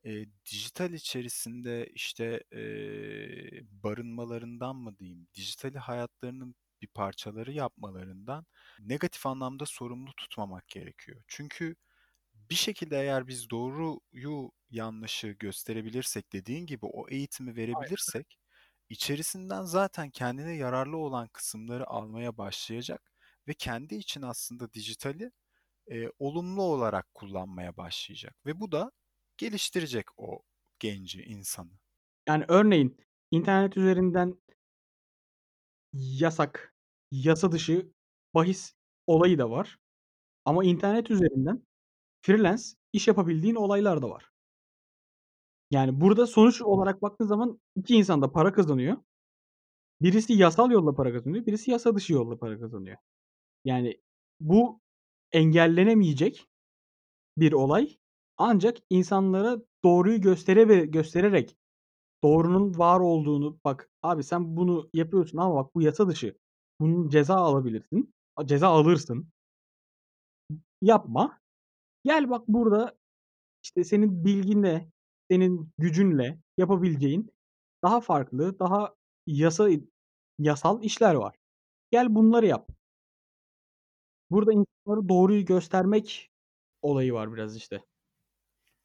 [0.05, 8.47] eee, dijital içerisinde işte eee, barınmalarından mı diyeyim, dijitali hayatlarının bir parçaları yapmalarından
[8.81, 11.23] negatif anlamda sorumlu tutmamak gerekiyor.
[11.29, 11.77] Çünkü
[12.35, 18.39] bir şekilde eğer biz doğruyu yanlışı gösterebilirsek, dediğin gibi o eğitimi verebilirsek,
[18.89, 23.13] içerisinden zaten kendine yararlı olan kısımları almaya başlayacak
[23.49, 25.33] ve kendi için aslında dijitali
[25.93, 28.93] e, olumlu olarak kullanmaya başlayacak ve bu da
[29.39, 30.43] geliştirecek o
[30.79, 31.73] genci, insanı.
[32.29, 32.99] Yani örneğin
[33.31, 34.39] internet üzerinden
[35.93, 36.75] yasak,
[37.11, 37.93] yasa dışı
[38.35, 38.75] bahis
[39.07, 39.79] olayı da var.
[40.45, 41.63] Ama internet üzerinden
[42.23, 44.31] freelance iş yapabildiğin olaylar da var.
[45.71, 48.97] Yani burada sonuç olarak baktığın zaman 2 insan da para kazanıyor.
[50.03, 52.97] Birisi yasal yolla para kazanıyor, birisi yasa dışı yolla para kazanıyor.
[53.65, 54.01] Yani
[54.41, 54.81] bu
[55.33, 56.47] engellenemeyecek
[57.39, 57.99] bir olay.
[58.39, 61.57] Ancak insanlara doğruyu göstere ve göstererek
[62.25, 66.39] doğrunun var olduğunu, "Bak abi sen bunu yapıyorsun ama bak bu yasa dışı.
[66.81, 68.15] Bunun ceza alabilirsin.
[68.37, 69.29] A ceza alırsın."
[70.83, 71.41] Yapma.
[72.05, 72.99] Gel bak burada,
[73.65, 74.91] işte, senin bilginle,
[75.31, 77.31] senin gücünle yapabileceğin
[77.85, 78.95] daha farklı, daha
[79.27, 79.69] yasa
[80.39, 81.37] yasal işler var.
[81.93, 82.71] Gel bunları yap.
[84.31, 86.31] Burada insanlara doğruyu göstermek
[86.83, 87.83] olayı var biraz işte.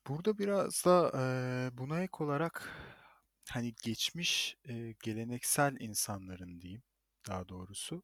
[0.08, 2.70] Burada biraz da eee, buna ek olarak
[3.50, 6.84] hani geçmiş eee, geleneksel insanların diyeyim
[7.28, 8.04] daha doğrusu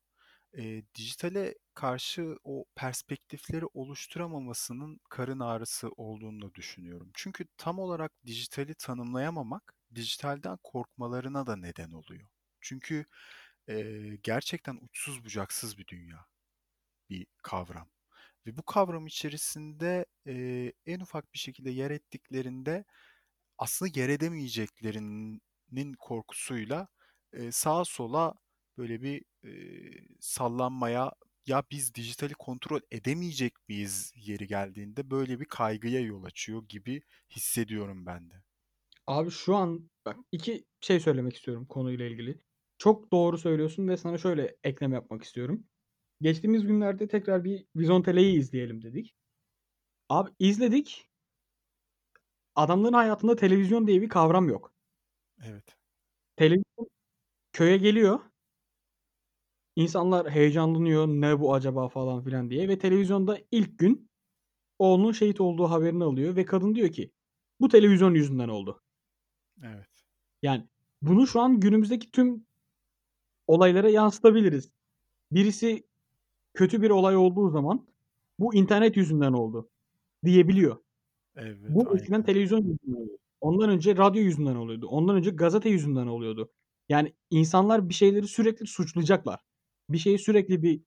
[0.53, 7.11] eee, dijitale karşı o perspektifleri oluşturamamasının karın ağrısı olduğunu da düşünüyorum.
[7.15, 12.27] Çünkü tam olarak dijitali tanımlayamamak dijitalden korkmalarına da neden oluyor.
[12.61, 13.05] Çünkü
[13.69, 16.25] eee, gerçekten uçsuz bucaksız bir dünya,
[17.09, 17.89] bir kavram.
[18.47, 22.85] Ve bu kavram içerisinde eee, en ufak bir şekilde yer ettiklerinde
[23.57, 26.87] aslında yer edemeyeceklerinin korkusuyla
[27.33, 28.35] eee, sağa sola
[28.77, 31.11] böyle bir eee, sallanmaya
[31.47, 38.05] ya biz dijitali kontrol edemeyecek miyiz yeri geldiğinde böyle bir kaygıya yol açıyor gibi hissediyorum
[38.05, 38.43] ben de.
[39.07, 42.41] Abi şu an bak 2 şey söylemek istiyorum konuyla ilgili.
[42.77, 45.67] Çok doğru söylüyorsun ve sana şöyle ekleme yapmak istiyorum.
[46.21, 49.15] Geçtiğimiz günlerde tekrar bir Vizontele'yi izleyelim dedik.
[50.09, 51.09] Abi izledik.
[52.55, 54.73] Adamların hayatında televizyon diye bir kavram yok.
[55.43, 55.77] Evet.
[56.35, 56.87] Televizyon
[57.53, 58.19] köye geliyor.
[59.79, 61.07] İnsanlar heyecanlanıyor.
[61.07, 64.09] Ne bu acaba falan filan diye ve televizyonda ilk gün
[64.79, 67.11] oğlunun şehit olduğu haberini alıyor ve kadın diyor ki
[67.59, 68.81] bu televizyon yüzünden oldu.
[69.63, 69.87] Evet.
[70.41, 70.67] Yani
[71.01, 72.45] bunu şu an günümüzdeki tüm
[73.47, 74.71] olaylara yansıtabiliriz.
[75.31, 75.87] Birisi
[76.53, 77.87] kötü bir olay olduğu zaman
[78.39, 79.69] bu internet yüzünden oldu
[80.25, 80.77] diyebiliyor.
[81.35, 82.25] Evet, Bu eskiden aynen.
[82.25, 83.17] televizyon yüzünden oluyordu.
[83.41, 84.87] Ondan önce radyo yüzünden oluyordu.
[84.87, 86.51] Ondan önce gazete yüzünden oluyordu.
[86.89, 89.48] Yani insanlar bir şeyleri sürekli suçlayacaklar.
[89.89, 90.81] Bir şeyi sürekli bir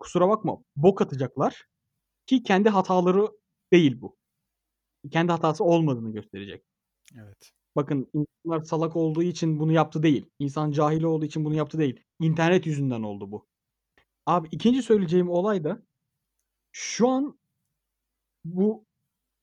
[0.00, 1.66] kusura bakma bok atacaklar
[2.26, 3.28] ki kendi hataları
[3.72, 4.16] değil bu.
[5.10, 6.64] Kendi hatası olmadığını gösterecek.
[7.16, 7.52] Evet.
[7.76, 10.30] Bakın insanlar salak olduğu için bunu yaptı değil.
[10.38, 12.00] İnsan cahil olduğu için bunu yaptı değil.
[12.20, 13.46] İnternet yüzünden oldu bu.
[14.26, 15.82] Abi ikinci söyleyeceğim olay da
[16.72, 17.38] şu an
[18.44, 18.84] bu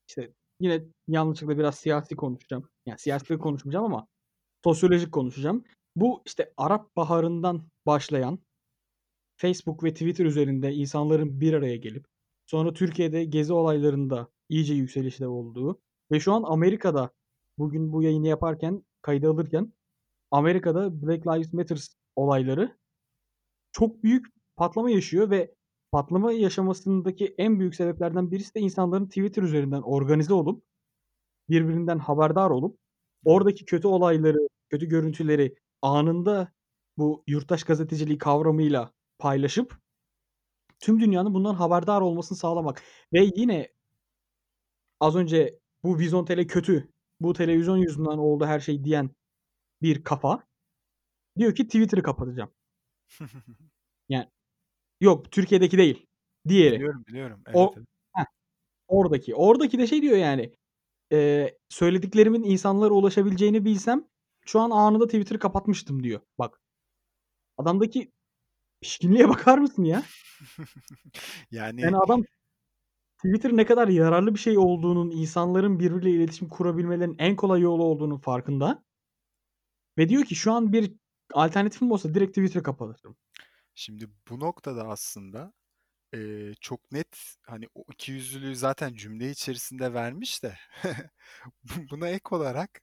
[0.07, 2.69] işte yine yanlışlıkla biraz siyasi konuşacağım.
[2.85, 4.07] Yani siyasi konuşmayacağım ama
[4.63, 5.63] sosyolojik konuşacağım.
[5.95, 8.39] Bu işte Arap Baharı'ndan başlayan
[9.37, 12.05] Facebook ve Twitter üzerinde insanların bir araya gelip
[12.45, 15.81] sonra Türkiye'de gezi olaylarında iyice yükselişte olduğu
[16.11, 17.11] ve şu an Amerika'da
[17.57, 19.73] bugün bu yayını yaparken kayda alırken
[20.31, 22.77] Amerika'da Black Lives Matter olayları
[23.71, 24.25] çok büyük
[24.55, 25.55] patlama yaşıyor ve
[25.91, 30.63] patlama yaşamasındaki en büyük sebeplerden birisi de insanların Twitter üzerinden organize olup
[31.49, 32.79] birbirinden haberdar olup
[33.25, 36.53] oradaki kötü olayları, kötü görüntüleri anında
[36.99, 39.79] bu yurttaş gazeteciliği kavramıyla paylaşıp
[40.79, 43.69] tüm dünyanın bundan haberdar olmasını sağlamak ve yine
[44.99, 49.09] az önce bu Vizontele kötü, bu televizyon yüzünden oldu her şey diyen
[49.81, 50.43] bir kafa
[51.39, 52.51] diyor ki Twitter'ı kapatacağım.
[54.09, 54.27] Yani
[55.01, 56.07] yok Türkiye'deki değil.
[56.49, 56.75] Diğeri.
[56.75, 57.41] Biliyorum, biliyorum.
[57.47, 57.87] Evet, O evet.
[58.17, 58.25] heh,
[58.89, 59.35] oradaki.
[59.35, 60.53] Oradaki de şey diyor yani
[61.11, 64.05] eee, söylediklerimin insanlara ulaşabileceğini bilsem
[64.45, 66.21] şu an anında Twitter'ı kapatmıştım diyor.
[66.39, 66.61] Bak.
[67.57, 68.11] Adamdaki
[68.81, 70.03] pişkinliğe bakar mısın ya?
[71.51, 72.23] Yani Yani adam
[73.17, 78.17] Twitter ne kadar yararlı bir şey olduğunun, insanların birbiriyle iletişim kurabilmelerinin en kolay yolu olduğunun
[78.17, 78.83] farkında.
[79.97, 80.93] Ve diyor ki şu an bir
[81.33, 83.17] alternatifim olsa direkt Twitter'ı kapatırım.
[83.75, 85.53] Şimdi bu noktada aslında
[86.13, 90.57] eee, çok net hani o ikiyüzlülüğü zaten cümle içerisinde vermiş de
[91.63, 92.81] bu- buna ek olarak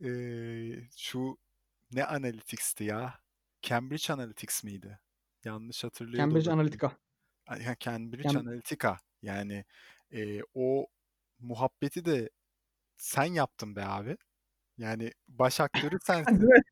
[0.00, 1.38] eee, şu
[1.92, 3.20] ne Analytics'ti ya?
[3.62, 5.00] Cambridge Analytics miydi?
[5.44, 6.50] Yanlış hatırlıyor da Cambridge.
[6.52, 6.98] Analytica.
[7.46, 9.64] Ha, Cambridge Cam Analytica yani
[10.10, 10.86] eee, o
[11.38, 12.30] muhabbeti de
[12.98, 14.18] sen yaptın be abi.
[14.78, 16.48] Yani baş aktörü sensin.
[16.48, 16.62] mi?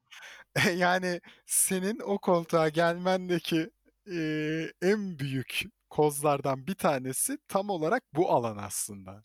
[0.77, 3.71] Yani senin o koltuğa gelmendeki
[4.07, 9.25] eee, en büyük kozlardan bir tanesi tam olarak bu alan aslında.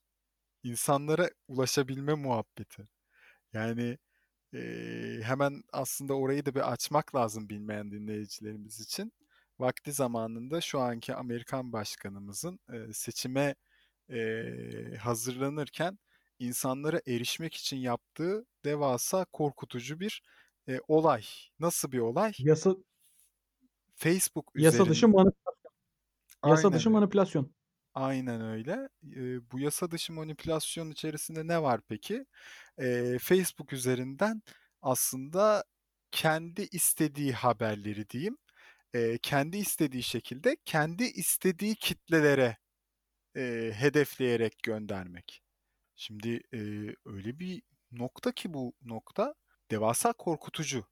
[0.63, 2.87] İnsanlara ulaşabilme muhabbeti.
[3.53, 3.97] Yani
[4.53, 9.13] eee, hemen aslında orayı da bir açmak lazım bilmeyen dinleyicilerimiz için.
[9.59, 13.55] Vakti zamanında şu anki Amerikan başkanımızın eee, seçime
[14.09, 15.99] eee, hazırlanırken
[16.39, 20.23] insanlara erişmek için yaptığı devasa korkutucu bir
[20.69, 21.23] e, olay.
[21.59, 22.33] Nasıl bir olay?
[22.37, 22.75] Yasa
[23.95, 25.07] Facebook yasa dışı üzerinde.
[25.07, 25.71] manipülasyon.
[26.45, 27.51] Yasa Aynen dışı manipülasyon.
[27.93, 28.89] Aynen öyle.
[29.15, 32.25] E, bu yasa dışı manipülasyon içerisinde ne var peki?
[32.77, 34.41] E, Facebook üzerinden
[34.81, 35.63] aslında
[36.11, 38.37] kendi istediği haberleri diyeyim,
[38.93, 42.57] e, kendi istediği şekilde kendi istediği kitlelere
[43.37, 45.43] e, hedefleyerek göndermek.
[45.95, 46.59] Şimdi e,
[47.05, 49.35] öyle bir nokta ki bu nokta
[49.71, 50.85] devasa korkutucu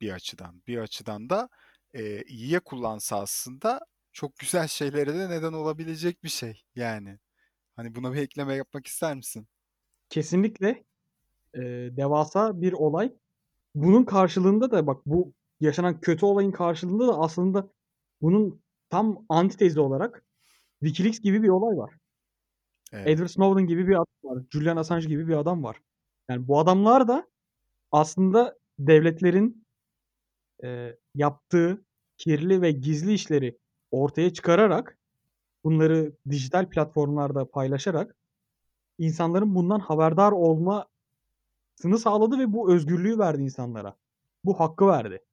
[0.00, 0.62] bir açıdan.
[0.66, 1.48] Bir açıdan da
[1.94, 3.80] e, iyiye kullansa aslında
[4.20, 7.18] çok güzel şeylere de neden olabilecek bir şey yani.
[7.76, 9.48] Hani buna bir ekleme yapmak ister misin?
[10.08, 10.84] Kesinlikle
[11.54, 13.12] eee, devasa bir olay.
[13.74, 17.70] Bunun karşılığında da bak bu yaşanan kötü olayın karşılığında da aslında
[18.22, 20.24] bunun tam antitezi olarak
[20.84, 21.94] WikiLeaks gibi bir olay var.
[22.92, 23.08] Evet.
[23.08, 24.42] Edward Snowden gibi bir adam var.
[24.50, 25.76] Julian Assange gibi bir adam var.
[26.30, 27.28] Yani bu adamlar da
[27.92, 29.64] aslında devletlerin
[30.62, 31.84] eee, yaptığı
[32.16, 33.58] kirli ve gizli işleri
[33.90, 34.98] ortaya çıkararak
[35.64, 38.16] bunları dijital platformlarda paylaşarak
[38.98, 40.88] insanların bundan haberdar olmasını
[41.98, 43.96] sağladı ve bu özgürlüğü verdi insanlara.
[44.44, 45.24] Bu hakkı verdi.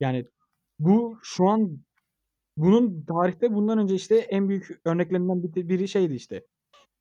[0.00, 0.26] Yani
[0.78, 1.78] bu şu an
[2.56, 6.46] bunun tarihte bundan önce işte en büyük örneklerinden bir- biri şeydi işte.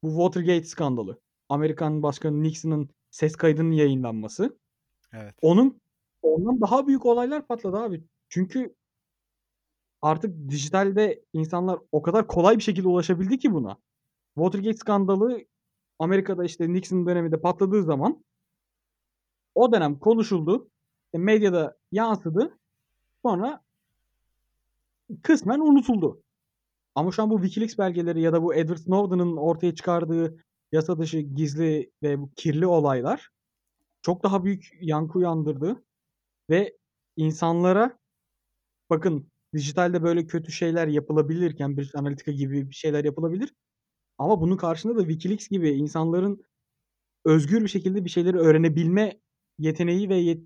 [0.03, 1.19] Bu Watergate skandalı.
[1.49, 4.59] Amerikan Başkanı Nixon'ın ses kaydının yayınlanması.
[5.13, 5.35] Evet.
[5.41, 5.81] Onun
[6.21, 8.03] ondan daha büyük olaylar patladı abi.
[8.29, 8.75] Çünkü
[10.01, 13.77] artık dijitalde insanlar o kadar kolay bir şekilde ulaşabildi ki buna.
[14.35, 15.45] Watergate skandalı
[15.99, 18.23] Amerika'da işte Nixon döneminde patladığı zaman
[19.55, 20.69] o dönem konuşuldu.
[21.13, 22.57] E, medyada yansıdı.
[23.25, 23.63] Sonra
[25.23, 26.21] kısmen unutuldu.
[26.95, 30.37] Ama şu an bu WikiLeaks belgeleri ya da bu Edward Snowden'ın ortaya çıkardığı
[30.71, 33.29] yasa dışı, gizli ve bu kirli olaylar
[34.01, 35.83] çok daha büyük yankı uyandırdı
[36.49, 36.77] ve
[37.15, 37.99] insanlara
[38.89, 43.53] bakın dijitalde böyle kötü şeyler yapılabilir, Cambridge Analytica gibi bir şeyler yapılabilir
[44.17, 46.43] ama bunun karşında da WikiLeaks gibi insanların
[47.25, 49.21] özgür bir şekilde bir şeyleri öğrenebilme
[49.59, 50.41] yeteneği ve yet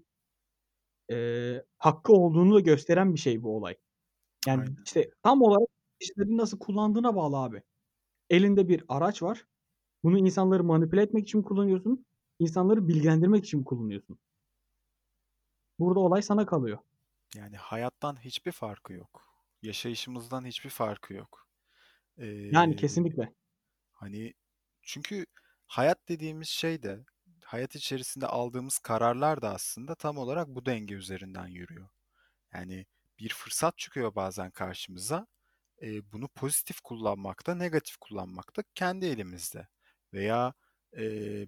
[1.09, 3.75] eee, hakkı olduğunu da gösteren bir şey bu olay.
[4.47, 5.67] Yani, Aynen işte, tam olarak
[6.01, 7.63] kişilerin nasıl kullandığına bağlı abi.
[8.29, 9.47] Elinde bir araç var.
[10.03, 12.05] Bunu insanları manipüle etmek için kullanıyorsun?
[12.39, 14.19] İnsanları bilgilendirmek için kullanıyorsun?
[15.79, 16.77] Burada olay sana kalıyor.
[17.35, 19.27] Yani hayattan hiçbir farkı yok.
[19.61, 21.47] Yaşayışımızdan hiçbir farkı yok.
[22.49, 23.33] Yani Eee, kesinlikle.
[23.91, 24.33] hani
[24.83, 25.25] çünkü
[25.67, 26.99] hayat dediğimiz şey de
[27.45, 31.89] hayat içerisinde aldığımız kararlar da aslında tam olarak bu denge üzerinden yürüyor.
[32.53, 32.85] Yani
[33.19, 35.27] bir fırsat çıkıyor bazen karşımıza.
[35.81, 39.67] E, bunu pozitif kullanmakta, negatif kullanmakta kendi elimizde.
[40.13, 40.53] Veya
[40.97, 41.01] e,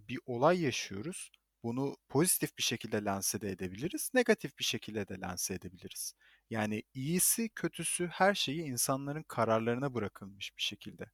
[0.08, 1.32] bir olay yaşıyoruz.
[1.64, 6.14] Bunu pozitif bir şekilde lanse de edebiliriz, negatif bir şekilde de lanse edebiliriz.
[6.50, 11.06] Yani iyisi, kötüsü her şeyi insanların kararlarına bırakılmış bir şekilde.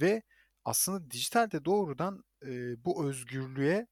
[0.00, 0.22] Ve
[0.64, 3.86] aslında dijitalde doğrudan e, bu özgürlüğe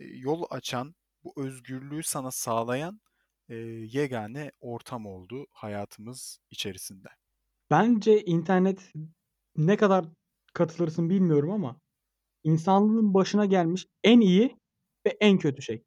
[0.00, 0.94] e, yol açan,
[1.24, 3.00] bu özgürlüğü sana sağlayan
[3.48, 7.08] e, yegane ortam oldu hayatımız içerisinde.
[7.70, 8.92] Bence internet
[9.56, 10.06] ne kadar
[10.54, 11.80] katılırsın bilmiyorum ama
[12.44, 14.61] insanlığın başına gelmiş en iyi
[15.06, 15.82] ve en kötü şey.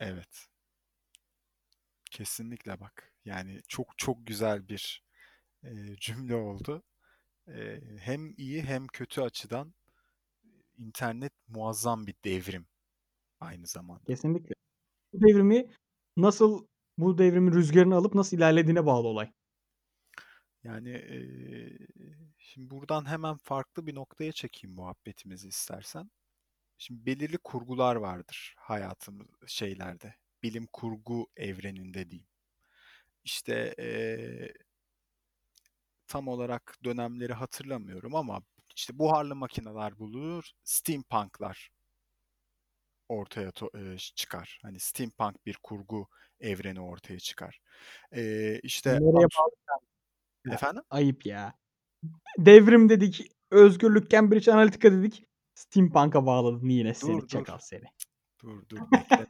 [0.00, 0.46] Evet,
[2.10, 3.12] kesinlikle bak.
[3.24, 5.04] Yani çok çok güzel bir
[5.64, 6.82] e, cümle oldu.
[7.48, 9.74] E, hem iyi hem kötü açıdan
[10.78, 12.66] internet muazzam bir devrim
[13.40, 14.04] aynı zamanda.
[14.04, 14.54] Kesinlikle.
[15.12, 15.70] Bu devrimi
[16.16, 16.66] nasıl
[16.98, 19.32] bu devrimin rüzgarını alıp nasıl ilerlediğine bağlı olay.
[20.64, 21.18] Yani e,
[22.38, 26.10] şimdi buradan hemen farklı bir noktaya çekeyim muhabbetimizi istersen.
[26.80, 30.14] Şimdi belirli kurgular vardır hayatımız şeylerde.
[30.42, 32.28] Bilim kurgu evreninde diyeyim.
[33.24, 34.52] İşte eee,
[36.06, 38.42] tam olarak dönemleri hatırlamıyorum ama
[38.76, 41.70] işte buharlı makineler bulunur, steampunklar
[43.08, 44.58] ortaya eee, çıkar.
[44.62, 46.08] Hani steampunk bir kurgu
[46.40, 47.60] evreni ortaya çıkar.
[48.12, 49.50] Eee işte Nereye bağlı
[50.54, 50.82] efendim?
[50.90, 51.54] Ayıp ya.
[52.38, 55.29] Devrim dedik, özgürlük, Cambridge Analytica dedik.
[55.60, 57.60] Steampunk'a bağladın yine seni, Dur çakal dur.
[57.60, 57.84] seni.
[58.42, 59.28] Dur dur bekle.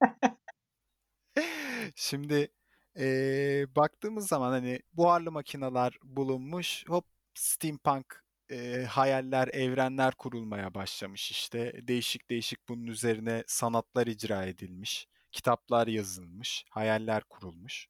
[1.96, 2.48] Şimdi
[2.96, 7.04] eee, baktığımız zaman hani buharlı makineler bulunmuş, hop
[7.34, 11.72] steampunk eee, hayaller, evrenler kurulmaya başlamış işte.
[11.88, 17.88] Değişik değişik bunun üzerine sanatlar icra edilmiş, kitaplar yazılmış, hayaller kurulmuş.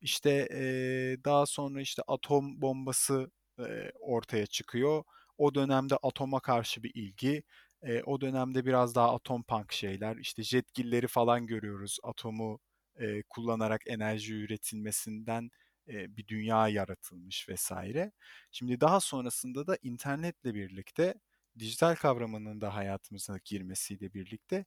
[0.00, 5.04] İşte eee, daha sonra işte atom bombası eee, ortaya çıkıyor.
[5.38, 7.42] O dönemde atoma karşı bir ilgi.
[7.82, 10.16] Eee, o dönemde biraz daha atom punk şeyler.
[10.16, 11.98] İşte jetgilleri falan görüyoruz.
[12.02, 12.60] Atomu
[13.00, 15.50] eee, kullanarak enerji üretilmesinden
[15.86, 18.12] eee, bir dünya yaratılmış vesaire.
[18.52, 21.14] Şimdi daha sonrasında da internetle birlikte
[21.58, 24.64] dijital kavramının da hayatımıza girmesiyle birlikte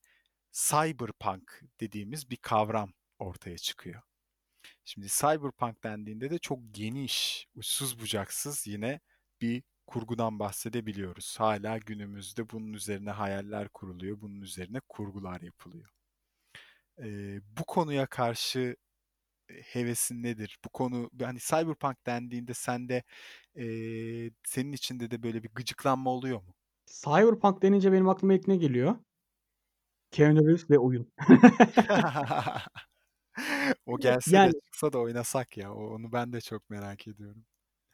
[0.51, 4.01] cyberpunk dediğimiz bir kavram ortaya çıkıyor.
[4.85, 8.99] Şimdi cyberpunk dendiğinde de çok geniş, uçsuz bucaksız yine
[9.41, 11.39] bir kurgudan bahsedebiliyoruz.
[11.39, 15.89] Hala günümüzde bunun üzerine hayaller kuruluyor, bunun üzerine kurgular yapılıyor.
[16.99, 18.75] Ee, bu konuya karşı
[19.49, 20.57] hevesin nedir?
[20.65, 23.03] Bu konu hani cyberpunk dendiğinde sende
[23.55, 23.65] e,
[24.43, 26.55] senin içinde de böyle bir gıcıklanma oluyor mu?
[26.85, 28.95] Cyberpunk denince benim aklıma ilk ne geliyor?
[30.11, 31.11] Keanu Reeves ve oyun.
[33.85, 35.73] O gelse de Yani çıksa da oynasak ya.
[35.73, 37.45] Onu ben de çok merak ediyorum.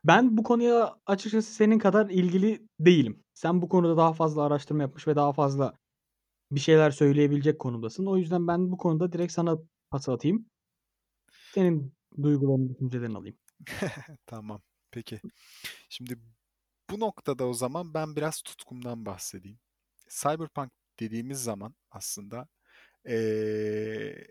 [0.03, 3.23] Ben bu konuya açıkçası senin kadar ilgili değilim.
[3.33, 5.73] Sen bu konuda daha fazla araştırma yapmış ve daha fazla
[6.51, 8.05] bir şeyler söyleyebilecek konumdasın.
[8.05, 9.57] O yüzden ben bu konuda direkt sana
[9.91, 10.45] pas atayım.
[11.53, 11.93] Senin
[12.23, 13.37] duygularını, düşüncelerini alayım.
[14.25, 14.61] Tamam.
[14.91, 15.21] Peki.
[15.89, 16.19] Şimdi
[16.91, 19.59] bu noktada o zaman ben biraz tutkumdan bahsedeyim.
[20.09, 22.47] Cyberpunk dediğimiz zaman aslında
[23.07, 24.27] eee,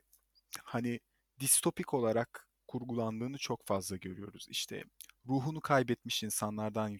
[0.64, 1.00] hani
[1.40, 4.46] distopik olarak kurgulandığını çok fazla görüyoruz.
[4.50, 4.84] İşte
[5.28, 6.98] ruhunu kaybetmiş insanlardan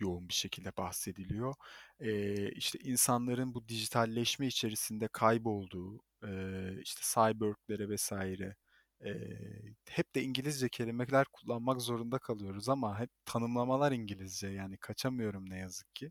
[0.00, 1.54] yoğun bir şekilde bahsediliyor.
[2.00, 8.56] Eee işte insanların bu dijitalleşme içerisinde kaybolduğu, eee, işte cyborglere vesaire
[9.04, 15.58] eee, hep de İngilizce kelimeler kullanmak zorunda kalıyoruz ama hep tanımlamalar İngilizce yani kaçamıyorum ne
[15.58, 16.10] yazık ki.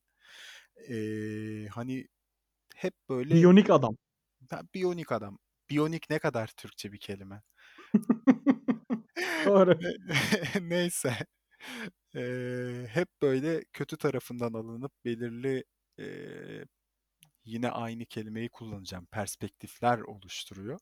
[0.90, 2.08] Eee, hani
[2.76, 3.98] hep böyle Biyonik adam.
[4.50, 5.40] Ha, biyonik adam.
[5.70, 7.42] Biyonik ne kadar Türkçe bir kelime.
[9.46, 9.80] Doğru.
[9.80, 9.98] Ne-
[10.70, 11.18] Neyse.
[12.16, 15.64] Eee, hep böyle kötü tarafından alınıp belirli
[15.98, 16.66] eee,
[17.46, 19.08] yine aynı kelimeyi kullanacağım.
[19.08, 20.80] Perspektifler oluşturuyor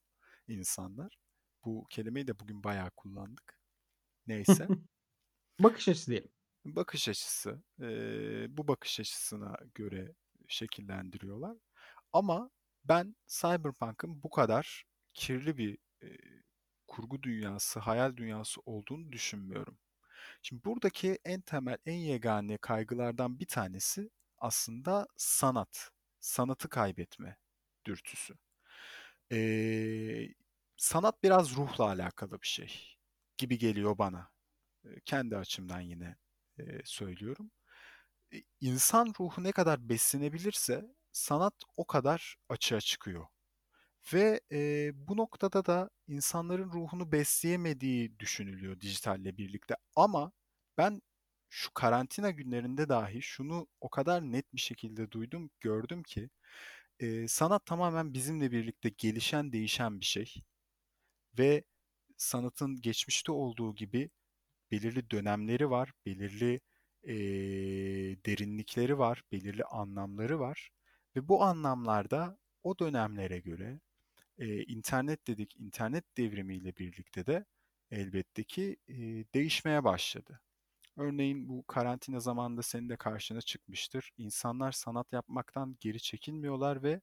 [0.48, 1.18] insanlar.
[1.66, 3.60] Bu kelimeyi de bugün bayağı kullandık.
[4.28, 4.72] Neyse.
[5.60, 6.32] Bakış açısı diyelim.
[6.66, 7.64] Bakış açısı.
[7.82, 10.16] eee, bu bakış açısına göre
[10.48, 11.58] şekillendiriyorlar.
[12.14, 12.50] Ama
[12.86, 14.84] ben Cyberpunk'ın bu kadar
[15.14, 16.18] kirli bir eee,
[16.88, 19.80] kurgu dünyası, hayal dünyası olduğunu düşünmüyorum.
[20.46, 25.92] Şimdi buradaki en temel, en yegane kaygılardan bir tanesi aslında sanat.
[26.20, 27.38] Sanatı kaybetme
[27.86, 28.36] dürtüsü.
[29.32, 30.28] Ee,
[30.78, 32.98] sanat biraz ruhla alakalı bir şey
[33.38, 34.32] gibi geliyor bana.
[35.06, 36.18] Kendi açımdan yine
[36.60, 37.52] e, söylüyorum.
[38.62, 43.28] İnsan ruhu ne kadar beslenebilirse sanat o kadar açığa çıkıyor.
[44.14, 49.76] Ve e, bu noktada da insanların ruhunu besleyemediği düşünülüyor dijitalle birlikte.
[49.96, 50.32] Ama
[50.78, 51.02] ben
[51.50, 56.30] şu karantina günlerinde dahi şunu o kadar net bir şekilde duydum, gördüm ki
[57.00, 60.36] e, sanat tamamen bizimle birlikte gelişen, değişen bir şey.
[61.40, 61.64] Ve
[62.18, 64.10] sanatın geçmişte olduğu gibi
[64.72, 66.62] belirli dönemleri var, belirli
[67.04, 67.16] e,
[68.26, 70.70] derinlikleri var, belirli anlamları var.
[71.16, 73.80] Ve bu anlamlarda o dönemlere göre
[74.40, 77.46] e, internet dedik, internet devrimiyle birlikte de
[77.92, 78.94] elbette ki e,
[79.34, 80.42] değişmeye başladı.
[80.98, 84.12] Örneğin bu karantina zamanında senin de karşına çıkmıştır.
[84.18, 87.02] İnsanlar sanat yapmaktan geri çekinmiyorlar ve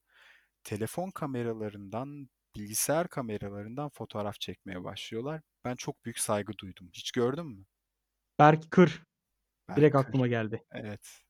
[0.65, 5.43] telefon kameralarından, bilgisayar kameralarından fotoğraf çekmeye başlıyorlar.
[5.65, 6.91] Ben çok büyük saygı duydum.
[6.95, 7.65] Hiç gördün mü?
[8.39, 9.03] Berk Kır
[9.77, 10.31] direkt aklıma Berkır.
[10.31, 10.65] geldi.
[10.73, 11.23] Evet.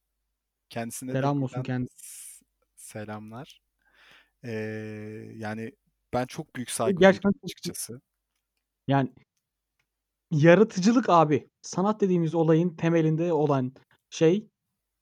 [0.70, 1.96] Kendisine de Selam olsun buradan kendisine.
[1.96, 2.44] s-
[2.74, 3.62] selamlar.
[4.44, 4.50] Ee,
[5.36, 5.72] yani
[6.12, 8.00] ben çok büyük saygı duydum Gerçekten çok açıkçası.
[8.86, 9.12] yani
[10.30, 11.48] yaratıcılık abi.
[11.62, 13.72] Sanat dediğimiz olayın temelinde olan
[14.10, 14.48] şey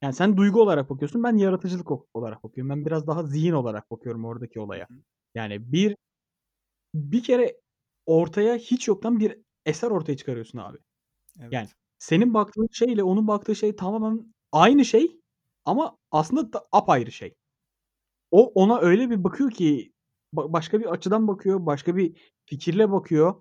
[0.03, 1.23] yani sen duygu olarak bakıyorsun.
[1.23, 2.71] Ben yaratıcılık o- olarak bakıyorum.
[2.71, 4.89] Ben biraz daha zihin olarak bakıyorum oradaki olaya.
[4.91, 4.95] hı.
[5.35, 5.97] Yani bir
[6.95, 7.61] bir kere
[8.07, 10.79] ortaya hiç yoktan bir eser ortaya çıkarıyorsun abi.
[11.51, 11.77] Yani Evet.
[11.99, 15.21] senin baktığın şeyle onun baktığı şey tamamen aynı şey
[15.65, 17.35] ama aslında da apayrı şey.
[18.31, 19.90] O ona öyle bir bakıyor ki
[20.35, 23.35] ba- başka bir açıdan bakıyor, başka bir fikirle bakıyor,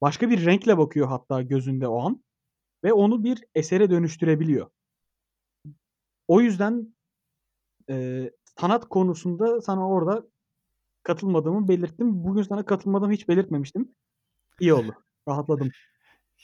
[0.00, 2.24] başka bir renkle bakıyor hatta gözünde o an
[2.84, 4.70] ve onu bir esere dönüştürebiliyor.
[6.28, 6.94] O yüzden
[7.88, 10.26] eee, sanat konusunda sana orada
[11.02, 12.24] katılmadığımı belirttim.
[12.24, 13.94] Bugün sana katılmadığımı hiç belirtmemiştim.
[14.60, 15.04] İyi oldu.
[15.28, 15.70] Rahatladım.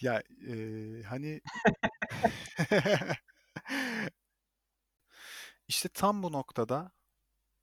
[0.00, 0.54] Ya e,
[1.02, 1.40] hani
[5.68, 6.92] işte tam bu noktada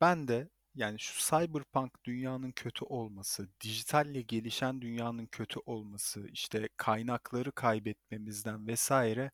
[0.02, 7.52] ben de yani şu cyberpunk dünyanın kötü olması, dijitalle gelişen dünyanın kötü olması, işte kaynakları
[7.52, 9.32] kaybetmemizden vesaire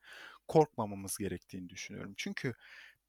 [0.47, 2.13] korkmamamız gerektiğini düşünüyorum.
[2.17, 2.53] Çünkü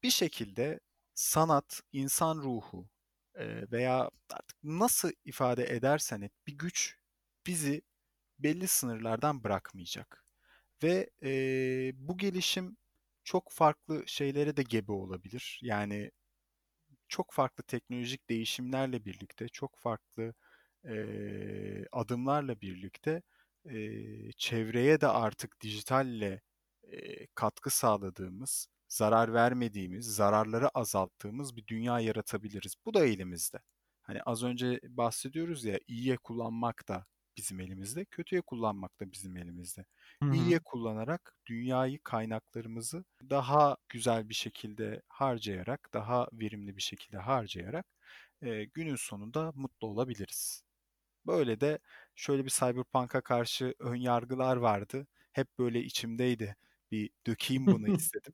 [0.03, 0.79] bir şekilde
[1.15, 2.89] sanat, insan ruhu
[3.71, 6.97] veya artık nasıl ifade edersen et bir güç
[7.47, 7.81] bizi
[8.39, 10.25] belli sınırlardan bırakmayacak.
[10.83, 11.31] Ve e,
[11.95, 12.77] bu gelişim
[13.23, 15.59] çok farklı şeylere de gebe olabilir.
[15.63, 16.11] Yani
[17.09, 20.33] çok farklı teknolojik değişimlerle birlikte, çok farklı
[20.85, 23.21] eee, adımlarla birlikte
[23.65, 26.41] eee, çevreye de artık dijitalle
[26.83, 32.75] eee, katkı sağladığımız, zarar vermediğimiz, zararları azalttığımız bir dünya yaratabiliriz.
[32.85, 33.57] Bu da elimizde.
[34.01, 37.05] Hani az önce bahsediyoruz ya, iyiye kullanmak da
[37.37, 39.85] bizim elimizde, kötüye kullanmak da bizim elimizde.
[40.23, 40.35] Hı hı.
[40.35, 47.85] İyiye kullanarak dünyayı, kaynaklarımızı daha güzel bir şekilde harcayarak, daha verimli bir şekilde harcayarak
[48.41, 50.63] e, günün sonunda mutlu olabiliriz.
[51.27, 51.79] Böyle de
[52.15, 55.07] şöyle bir Cyberpunk'a karşı ön yargılar vardı.
[55.31, 56.55] Hep böyle içimdeydi.
[56.91, 58.33] Bir dökeyim bunu istedim.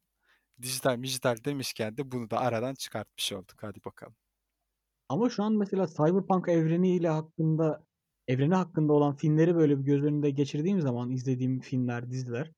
[0.61, 3.63] Dijital dijital demişken de bunu da aradan çıkartmış olduk.
[3.63, 4.15] Hadi bakalım.
[5.09, 7.85] Ama şu an mesela Cyberpunk evreniyle hakkında
[8.28, 12.51] evreni hakkında olan filmleri böyle bir göz önünde geçirdiğim zaman izlediğim filmler, diziler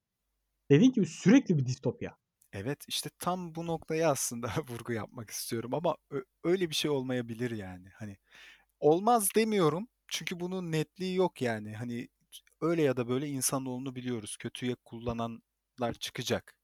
[0.72, 2.18] dediğin gibi sürekli bir distopya.
[2.54, 5.96] Evet, işte tam bu noktaya aslında vurgu yapmak istiyorum ama
[6.44, 7.90] öyle bir şey olmayabilir yani.
[7.90, 8.18] Hani
[8.80, 11.76] olmaz demiyorum çünkü bunun netliği yok yani.
[11.76, 12.10] Hani
[12.62, 14.38] öyle ya da böyle insanoğlunu biliyoruz.
[14.38, 16.56] Kötüye kullananlar çıkacak.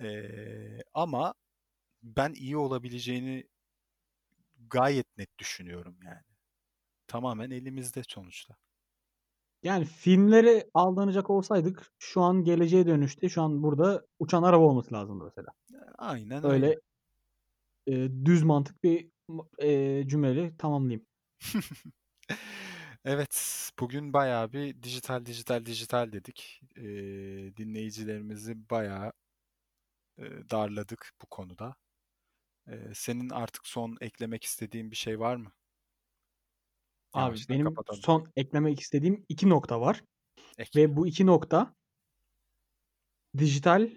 [0.00, 1.34] Ee, ama
[2.02, 3.48] ben iyi olabileceğini
[4.70, 6.33] gayet net düşünüyorum yani.
[7.06, 8.56] Tamamen elimizde sonuçta.
[9.62, 15.24] Yani filmlere aldanacak olsaydık şu an geleceğe dönüşte şu an burada uçan araba olması lazımdı
[15.24, 15.48] mesela.
[15.98, 16.66] Aynen öyle.
[16.66, 16.80] Öyle
[17.86, 19.10] e, düz mantık bir
[19.58, 21.06] e, cümleyle tamamlayayım.
[23.04, 26.60] Evet, bugün bayağı bir dijital dijital dijital dedik.
[26.76, 26.82] Ee,
[27.56, 29.12] dinleyicilerimizi bayağı
[30.18, 31.76] e, darladık bu konuda.
[32.68, 35.52] Eee, senin artık son eklemek istediğin bir şey var mı?
[37.14, 38.02] Abi Yavaştan benim kapatalım.
[38.02, 40.04] son eklemek istediğim 2 nokta var
[40.58, 40.80] Ekle.
[40.82, 41.74] ve bu 2 nokta
[43.38, 43.90] dijital,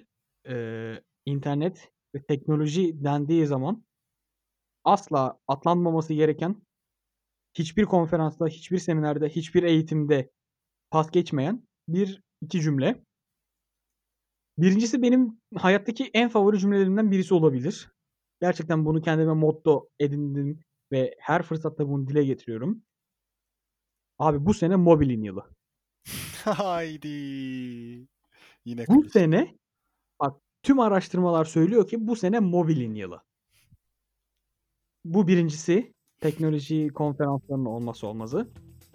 [0.47, 3.84] eee, internet ve teknoloji dendiği zaman
[4.84, 6.61] asla atlanmaması gereken,
[7.53, 10.32] hiçbir konferansta, hiçbir seminerde, hiçbir eğitimde
[10.91, 13.03] pas geçmeyen bir 2 cümle.
[14.57, 17.89] 1'incisi benim hayattaki en favori cümlelerimden birisi olabilir.
[18.41, 20.59] Gerçekten bunu kendime motto edindim
[20.91, 22.84] ve her fırsatta bunu dile getiriyorum.
[24.20, 25.43] Abi bu sene mobilin yılı.
[26.43, 27.07] Haydi.
[28.65, 29.09] Yine Bu klişe.
[29.20, 29.55] sene
[30.20, 33.22] bak tüm araştırmalar söylüyor ki bu sene mobilin yılı.
[35.05, 38.47] Bu 1'incisi teknoloji konferanslarının olmazsa olmazı.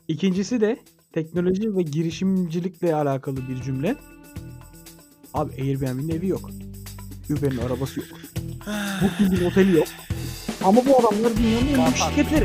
[0.08, 0.78] 2'ncisi de
[1.12, 3.96] teknoloji ve girişimcilikle alakalı bir cümle.
[5.34, 6.50] Abi Airbnb'nin evi yok.
[7.30, 8.08] Uber'in arabası yok.
[9.02, 9.86] Booking'in oteli yok.
[10.64, 12.44] Ama bu adamlar dünyanın en büyük şirketleri.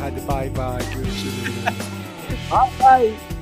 [0.00, 1.85] Hadi bay bay görüşürüz.
[2.50, 3.35] All right.